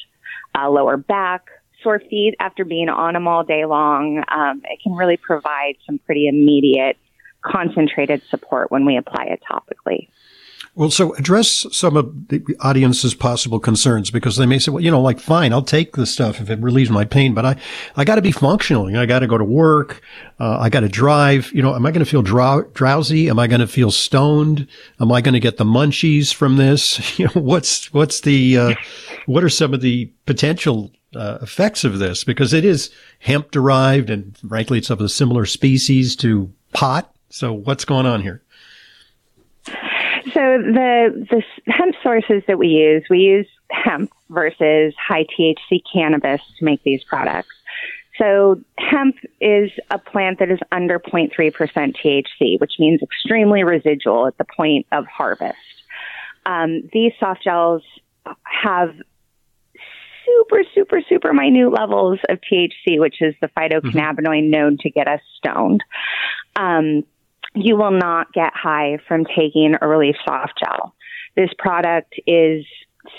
uh, 0.58 0.70
lower 0.70 0.96
back, 0.96 1.44
sore 1.82 1.98
feet 1.98 2.34
after 2.40 2.64
being 2.64 2.88
on 2.88 3.14
them 3.14 3.28
all 3.28 3.44
day 3.44 3.64
long. 3.64 4.22
Um, 4.28 4.62
it 4.64 4.80
can 4.82 4.92
really 4.92 5.16
provide 5.16 5.74
some 5.86 5.98
pretty 5.98 6.26
immediate, 6.28 6.96
concentrated 7.42 8.22
support 8.30 8.70
when 8.70 8.84
we 8.84 8.96
apply 8.96 9.24
it 9.24 9.42
topically. 9.50 10.08
Well, 10.74 10.90
so 10.90 11.14
address 11.16 11.66
some 11.70 11.98
of 11.98 12.28
the 12.28 12.42
audience's 12.60 13.12
possible 13.12 13.60
concerns 13.60 14.10
because 14.10 14.38
they 14.38 14.46
may 14.46 14.58
say, 14.58 14.70
well, 14.70 14.82
you 14.82 14.90
know, 14.90 15.02
like, 15.02 15.20
fine, 15.20 15.52
I'll 15.52 15.60
take 15.60 15.96
the 15.96 16.06
stuff 16.06 16.40
if 16.40 16.48
it 16.48 16.60
relieves 16.60 16.88
my 16.88 17.04
pain, 17.04 17.34
but 17.34 17.44
I, 17.44 17.56
I 17.94 18.04
got 18.04 18.14
to 18.14 18.22
be 18.22 18.32
functional. 18.32 18.88
You 18.88 18.94
know, 18.94 19.02
I 19.02 19.06
got 19.06 19.18
to 19.18 19.26
go 19.26 19.36
to 19.36 19.44
work. 19.44 20.00
Uh, 20.40 20.56
I 20.58 20.70
got 20.70 20.80
to 20.80 20.88
drive. 20.88 21.52
You 21.52 21.60
know, 21.60 21.74
am 21.74 21.84
I 21.84 21.90
going 21.90 22.04
to 22.04 22.10
feel 22.10 22.22
drow- 22.22 22.62
drowsy? 22.72 23.28
Am 23.28 23.38
I 23.38 23.48
going 23.48 23.60
to 23.60 23.66
feel 23.66 23.90
stoned? 23.90 24.66
Am 24.98 25.12
I 25.12 25.20
going 25.20 25.34
to 25.34 25.40
get 25.40 25.58
the 25.58 25.64
munchies 25.64 26.32
from 26.32 26.56
this? 26.56 27.00
You 27.18 27.26
know, 27.26 27.42
what's, 27.42 27.92
what's 27.92 28.22
the, 28.22 28.56
uh, 28.56 28.74
what 29.26 29.44
are 29.44 29.50
some 29.50 29.74
of 29.74 29.82
the 29.82 30.10
potential 30.24 30.90
uh, 31.14 31.38
effects 31.42 31.84
of 31.84 31.98
this? 31.98 32.24
Because 32.24 32.52
it 32.52 32.64
is 32.64 32.90
hemp 33.20 33.50
derived 33.50 34.10
and 34.10 34.36
frankly, 34.38 34.78
it's 34.78 34.90
of 34.90 35.00
a 35.00 35.08
similar 35.08 35.46
species 35.46 36.16
to 36.16 36.52
pot. 36.72 37.14
So 37.30 37.52
what's 37.52 37.84
going 37.84 38.06
on 38.06 38.22
here? 38.22 38.42
So 39.64 40.40
the 40.58 41.26
the 41.30 41.42
hemp 41.70 41.94
sources 42.02 42.42
that 42.46 42.58
we 42.58 42.68
use, 42.68 43.04
we 43.10 43.18
use 43.18 43.46
hemp 43.70 44.12
versus 44.30 44.94
high 44.96 45.26
THC 45.38 45.82
cannabis 45.92 46.40
to 46.58 46.64
make 46.64 46.82
these 46.84 47.02
products. 47.04 47.54
So 48.18 48.60
hemp 48.78 49.16
is 49.40 49.70
a 49.90 49.98
plant 49.98 50.38
that 50.38 50.50
is 50.50 50.58
under 50.70 50.98
0.3% 50.98 51.32
THC, 51.34 52.60
which 52.60 52.72
means 52.78 53.00
extremely 53.02 53.64
residual 53.64 54.26
at 54.26 54.36
the 54.38 54.44
point 54.44 54.86
of 54.92 55.06
harvest. 55.06 55.56
Um, 56.44 56.88
these 56.92 57.12
soft 57.18 57.42
gels 57.42 57.82
have 58.44 58.94
super, 60.38 60.62
super, 60.74 61.00
super 61.08 61.32
minute 61.32 61.72
levels 61.72 62.18
of 62.28 62.38
THC, 62.40 62.98
which 62.98 63.16
is 63.20 63.34
the 63.40 63.48
phytocannabinoid 63.48 64.24
mm-hmm. 64.24 64.50
known 64.50 64.78
to 64.80 64.90
get 64.90 65.08
us 65.08 65.20
stoned. 65.36 65.82
Um, 66.56 67.04
you 67.54 67.76
will 67.76 67.92
not 67.92 68.32
get 68.32 68.52
high 68.54 68.98
from 69.06 69.24
taking 69.24 69.74
a 69.80 69.86
relief 69.86 70.16
soft 70.24 70.54
gel. 70.58 70.94
This 71.36 71.50
product 71.58 72.14
is 72.26 72.64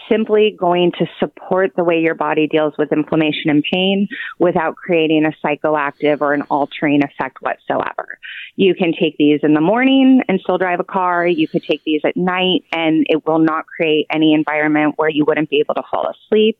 simply 0.09 0.55
going 0.57 0.91
to 0.97 1.05
support 1.19 1.71
the 1.75 1.83
way 1.83 1.99
your 1.99 2.15
body 2.15 2.47
deals 2.47 2.73
with 2.77 2.91
inflammation 2.91 3.49
and 3.49 3.63
pain 3.69 4.07
without 4.39 4.75
creating 4.75 5.25
a 5.25 5.45
psychoactive 5.45 6.21
or 6.21 6.33
an 6.33 6.43
altering 6.43 7.03
effect 7.03 7.41
whatsoever. 7.41 8.17
You 8.55 8.75
can 8.75 8.93
take 8.97 9.17
these 9.17 9.41
in 9.43 9.53
the 9.53 9.61
morning 9.61 10.21
and 10.27 10.39
still 10.39 10.57
drive 10.57 10.79
a 10.79 10.85
car. 10.85 11.27
You 11.27 11.47
could 11.47 11.63
take 11.63 11.83
these 11.83 12.01
at 12.05 12.15
night 12.15 12.63
and 12.71 13.05
it 13.09 13.25
will 13.25 13.39
not 13.39 13.65
create 13.67 14.07
any 14.09 14.33
environment 14.33 14.93
where 14.97 15.09
you 15.09 15.25
wouldn't 15.25 15.49
be 15.49 15.59
able 15.59 15.75
to 15.75 15.83
fall 15.91 16.09
asleep. 16.09 16.59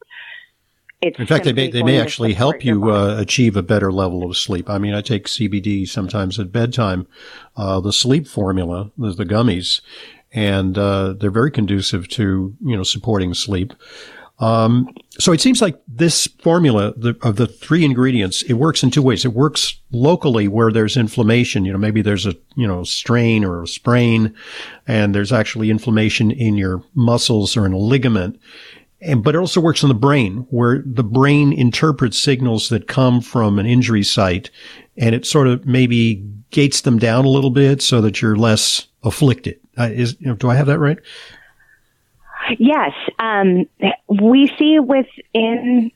It's 1.07 1.19
in 1.19 1.25
fact, 1.25 1.45
they 1.45 1.53
may, 1.53 1.69
they 1.69 1.83
may 1.83 1.99
actually 1.99 2.33
help 2.33 2.63
you 2.63 2.91
uh, 2.91 3.15
achieve 3.19 3.55
a 3.55 3.63
better 3.63 3.91
level 3.91 4.23
of 4.23 4.37
sleep. 4.37 4.69
I 4.69 4.77
mean, 4.77 4.93
I 4.93 5.01
take 5.01 5.27
CBD 5.27 5.87
sometimes 5.87 6.39
at 6.39 6.51
bedtime, 6.51 7.07
uh, 7.57 7.79
the 7.79 7.93
sleep 7.93 8.27
formula, 8.27 8.91
the, 8.97 9.11
the 9.11 9.25
gummies, 9.25 9.81
and 10.31 10.77
uh, 10.77 11.13
they're 11.13 11.31
very 11.31 11.51
conducive 11.51 12.07
to 12.09 12.55
you 12.63 12.77
know 12.77 12.83
supporting 12.83 13.33
sleep. 13.33 13.73
Um, 14.39 14.89
so 15.19 15.31
it 15.31 15.41
seems 15.41 15.61
like 15.61 15.79
this 15.87 16.27
formula 16.41 16.93
the, 16.97 17.15
of 17.21 17.35
the 17.35 17.47
three 17.47 17.85
ingredients, 17.85 18.41
it 18.43 18.53
works 18.53 18.83
in 18.83 18.89
two 18.89 19.01
ways. 19.01 19.23
It 19.23 19.33
works 19.33 19.79
locally 19.91 20.47
where 20.47 20.71
there's 20.71 20.97
inflammation. 20.97 21.65
You 21.65 21.71
know, 21.71 21.77
maybe 21.77 22.01
there's 22.01 22.25
a, 22.25 22.35
you 22.55 22.67
know, 22.67 22.83
strain 22.83 23.45
or 23.45 23.63
a 23.63 23.67
sprain 23.67 24.33
and 24.87 25.13
there's 25.13 25.31
actually 25.31 25.69
inflammation 25.69 26.31
in 26.31 26.57
your 26.57 26.83
muscles 26.95 27.55
or 27.55 27.65
in 27.65 27.73
a 27.73 27.77
ligament. 27.77 28.39
And, 29.05 29.23
but 29.23 29.35
it 29.35 29.37
also 29.37 29.59
works 29.59 29.83
on 29.83 29.89
the 29.89 29.95
brain 29.95 30.47
where 30.49 30.81
the 30.85 31.03
brain 31.03 31.51
interprets 31.51 32.17
signals 32.17 32.69
that 32.69 32.87
come 32.87 33.21
from 33.21 33.59
an 33.59 33.65
injury 33.65 34.03
site 34.03 34.49
and 34.97 35.13
it 35.13 35.25
sort 35.25 35.47
of 35.47 35.65
maybe 35.65 36.23
gates 36.51 36.81
them 36.81 36.99
down 36.99 37.25
a 37.25 37.29
little 37.29 37.49
bit 37.49 37.81
so 37.81 37.99
that 38.01 38.21
you're 38.21 38.35
less 38.35 38.87
afflicted. 39.03 39.59
Uh, 39.77 39.89
is, 39.91 40.15
you 40.19 40.27
know, 40.27 40.35
do 40.35 40.49
I 40.49 40.55
have 40.55 40.67
that 40.67 40.79
right? 40.79 40.97
Yes. 42.59 42.91
Um, 43.19 43.65
we 44.07 44.51
see 44.57 44.79
within 44.79 45.91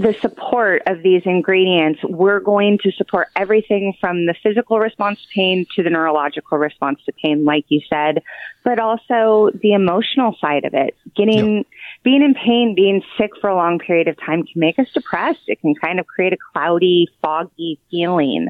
the 0.00 0.14
support 0.20 0.82
of 0.86 1.02
these 1.02 1.22
ingredients, 1.26 2.00
we're 2.04 2.40
going 2.40 2.78
to 2.82 2.90
support 2.92 3.28
everything 3.36 3.92
from 4.00 4.24
the 4.24 4.34
physical 4.42 4.78
response 4.78 5.20
to 5.20 5.28
pain 5.34 5.66
to 5.76 5.82
the 5.82 5.90
neurological 5.90 6.56
response 6.56 7.00
to 7.04 7.12
pain, 7.12 7.44
like 7.44 7.66
you 7.68 7.82
said, 7.90 8.22
but 8.64 8.78
also 8.78 9.50
the 9.62 9.72
emotional 9.72 10.34
side 10.40 10.64
of 10.64 10.72
it. 10.72 10.96
Getting, 11.14 11.56
yep. 11.58 11.66
being 12.02 12.22
in 12.22 12.32
pain, 12.32 12.74
being 12.74 13.02
sick 13.18 13.32
for 13.42 13.50
a 13.50 13.54
long 13.54 13.78
period 13.78 14.08
of 14.08 14.16
time 14.18 14.44
can 14.44 14.58
make 14.58 14.78
us 14.78 14.86
depressed. 14.94 15.40
It 15.48 15.60
can 15.60 15.74
kind 15.74 16.00
of 16.00 16.06
create 16.06 16.32
a 16.32 16.38
cloudy, 16.52 17.06
foggy 17.20 17.78
feeling 17.90 18.48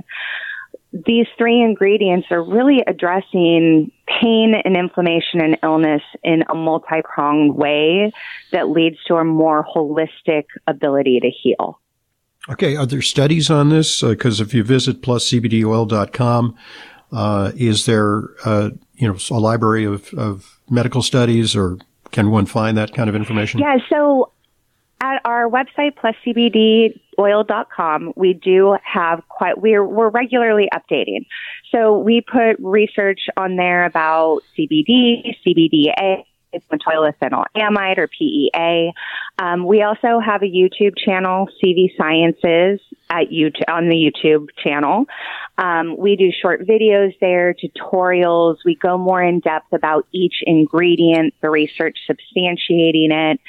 these 0.92 1.26
three 1.38 1.60
ingredients 1.62 2.28
are 2.30 2.42
really 2.42 2.82
addressing 2.86 3.92
pain 4.20 4.54
and 4.64 4.76
inflammation 4.76 5.40
and 5.40 5.56
illness 5.62 6.02
in 6.24 6.42
a 6.48 6.54
multi 6.54 7.02
pronged 7.04 7.54
way 7.54 8.12
that 8.52 8.70
leads 8.70 8.96
to 9.06 9.14
a 9.14 9.24
more 9.24 9.64
holistic 9.64 10.44
ability 10.66 11.20
to 11.20 11.30
heal. 11.30 11.80
Okay, 12.48 12.74
are 12.74 12.86
there 12.86 13.02
studies 13.02 13.50
on 13.50 13.68
this? 13.68 14.00
Because 14.00 14.40
uh, 14.40 14.44
if 14.44 14.54
you 14.54 14.64
visit 14.64 15.02
pluscbdoil.com, 15.02 16.56
uh, 17.12 17.52
is 17.54 17.86
there 17.86 18.22
uh, 18.44 18.70
you 18.94 19.08
know 19.08 19.16
a 19.30 19.38
library 19.38 19.84
of, 19.84 20.12
of 20.14 20.60
medical 20.68 21.02
studies, 21.02 21.54
or 21.54 21.78
can 22.10 22.30
one 22.30 22.46
find 22.46 22.76
that 22.76 22.94
kind 22.94 23.08
of 23.08 23.14
information? 23.14 23.60
Yeah, 23.60 23.76
so 23.88 24.32
at 25.00 25.20
our 25.24 25.48
website, 25.48 25.94
pluscbdoil.com, 27.16 28.12
we 28.16 28.34
do 28.34 28.76
have 28.82 29.22
quite, 29.28 29.58
we're, 29.60 29.84
we're 29.84 30.10
regularly 30.10 30.68
updating. 30.74 31.26
So 31.72 31.98
we 31.98 32.20
put 32.20 32.56
research 32.60 33.20
on 33.36 33.56
there 33.56 33.84
about 33.86 34.42
CBD, 34.58 35.34
CBDA, 35.46 36.24
amide 36.52 37.98
or 37.98 38.08
PEA. 38.08 38.92
Um, 39.38 39.66
we 39.66 39.82
also 39.82 40.18
have 40.18 40.42
a 40.42 40.46
YouTube 40.46 40.94
channel, 40.98 41.48
CV 41.62 41.96
Sciences, 41.96 42.80
at 43.08 43.30
YouTube 43.30 43.68
on 43.68 43.88
the 43.88 43.96
YouTube 43.96 44.48
channel. 44.62 45.06
Um, 45.58 45.96
we 45.96 46.16
do 46.16 46.30
short 46.30 46.66
videos 46.66 47.14
there, 47.20 47.54
tutorials. 47.54 48.56
We 48.64 48.74
go 48.76 48.98
more 48.98 49.22
in 49.22 49.40
depth 49.40 49.72
about 49.72 50.06
each 50.12 50.42
ingredient, 50.42 51.34
the 51.40 51.50
research 51.50 51.98
substantiating 52.08 53.10
it. 53.10 53.40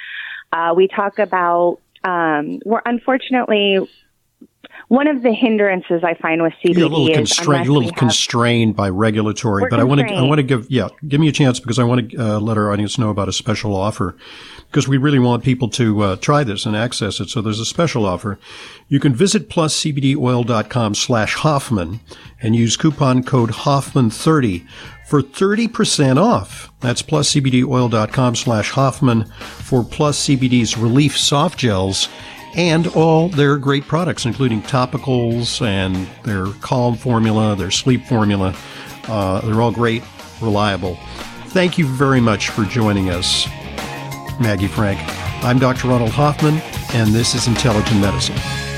Uh, 0.52 0.74
we 0.76 0.88
talk 0.88 1.20
about 1.20 1.80
um, 2.04 2.60
we're 2.66 2.82
unfortunately 2.86 3.80
one 4.88 5.08
of 5.08 5.24
the 5.24 5.32
hindrances 5.32 6.04
I 6.04 6.16
find 6.16 6.42
with 6.42 6.54
CBD 6.64 6.80
You're 6.80 6.88
a 6.88 6.90
little 6.90 7.14
constrained, 7.14 7.68
a 7.68 7.72
little 7.72 7.92
constrained 7.92 8.76
by 8.76 8.90
regulatory. 8.90 9.66
But 9.70 9.80
I 9.80 9.86
want 9.86 10.02
to, 10.02 10.14
I 10.14 10.22
want 10.24 10.40
to 10.40 10.44
give, 10.44 10.70
yeah, 10.70 10.90
give 11.08 11.22
me 11.22 11.30
a 11.30 11.32
chance 11.32 11.62
because 11.62 11.80
I 11.80 11.84
want 11.84 12.12
to 12.12 12.18
uh, 12.18 12.40
let 12.40 12.58
our 12.58 12.72
audience 12.72 12.98
know 12.98 13.10
about 13.10 13.30
a 13.30 13.34
special 13.34 13.74
offer 13.74 14.18
because 14.68 14.90
we 14.90 14.98
really 14.98 15.20
want 15.20 15.44
people 15.46 15.70
to 15.70 16.02
uh, 16.02 16.16
try 16.18 16.44
this 16.44 16.66
and 16.66 16.76
access 16.76 17.22
it. 17.22 17.30
So 17.30 17.42
there's 17.42 17.60
a 17.60 17.66
special 17.66 18.06
offer. 18.06 18.38
You 18.90 19.00
can 19.00 19.16
visit 19.16 19.50
pluscbdoil.com 19.50 20.96
slash 20.96 21.36
Hoffman 21.36 22.02
and 22.42 22.56
use 22.56 22.76
coupon 22.76 23.24
code 23.24 23.52
Hoffman30 23.52 24.68
for 25.12 25.22
30% 25.22 26.16
off. 26.16 26.72
That's 26.80 27.02
pluscbdoil.com 27.02 28.36
slash 28.38 28.72
Hoffman 28.72 29.26
for 29.26 29.84
Plus 29.84 30.26
CBD's 30.26 30.78
Relief 30.78 31.18
Soft 31.18 31.60
Gels 31.60 32.08
and 32.56 32.88
all 32.88 33.28
their 33.28 33.58
great 33.58 33.84
products, 33.84 34.26
including 34.26 34.62
topicals 34.62 35.62
and 35.62 36.08
their 36.24 36.46
calm 36.62 36.96
formula, 36.96 37.58
their 37.58 37.72
sleep 37.72 38.06
formula. 38.06 38.56
Uh, 39.10 39.42
they're 39.42 39.62
all 39.62 39.74
great, 39.74 40.02
reliable. 40.42 40.96
Thank 41.48 41.78
you 41.78 41.88
very 41.88 42.22
much 42.22 42.48
for 42.48 42.64
joining 42.64 43.10
us, 43.10 43.48
Maggie 44.40 44.68
Frank. 44.68 44.98
I'm 45.44 45.60
Dr. 45.60 45.90
Ronald 45.90 46.12
Hoffman, 46.12 46.62
and 46.94 47.10
this 47.10 47.36
is 47.36 47.48
Intelligent 47.48 48.00
Medicine. 48.00 48.71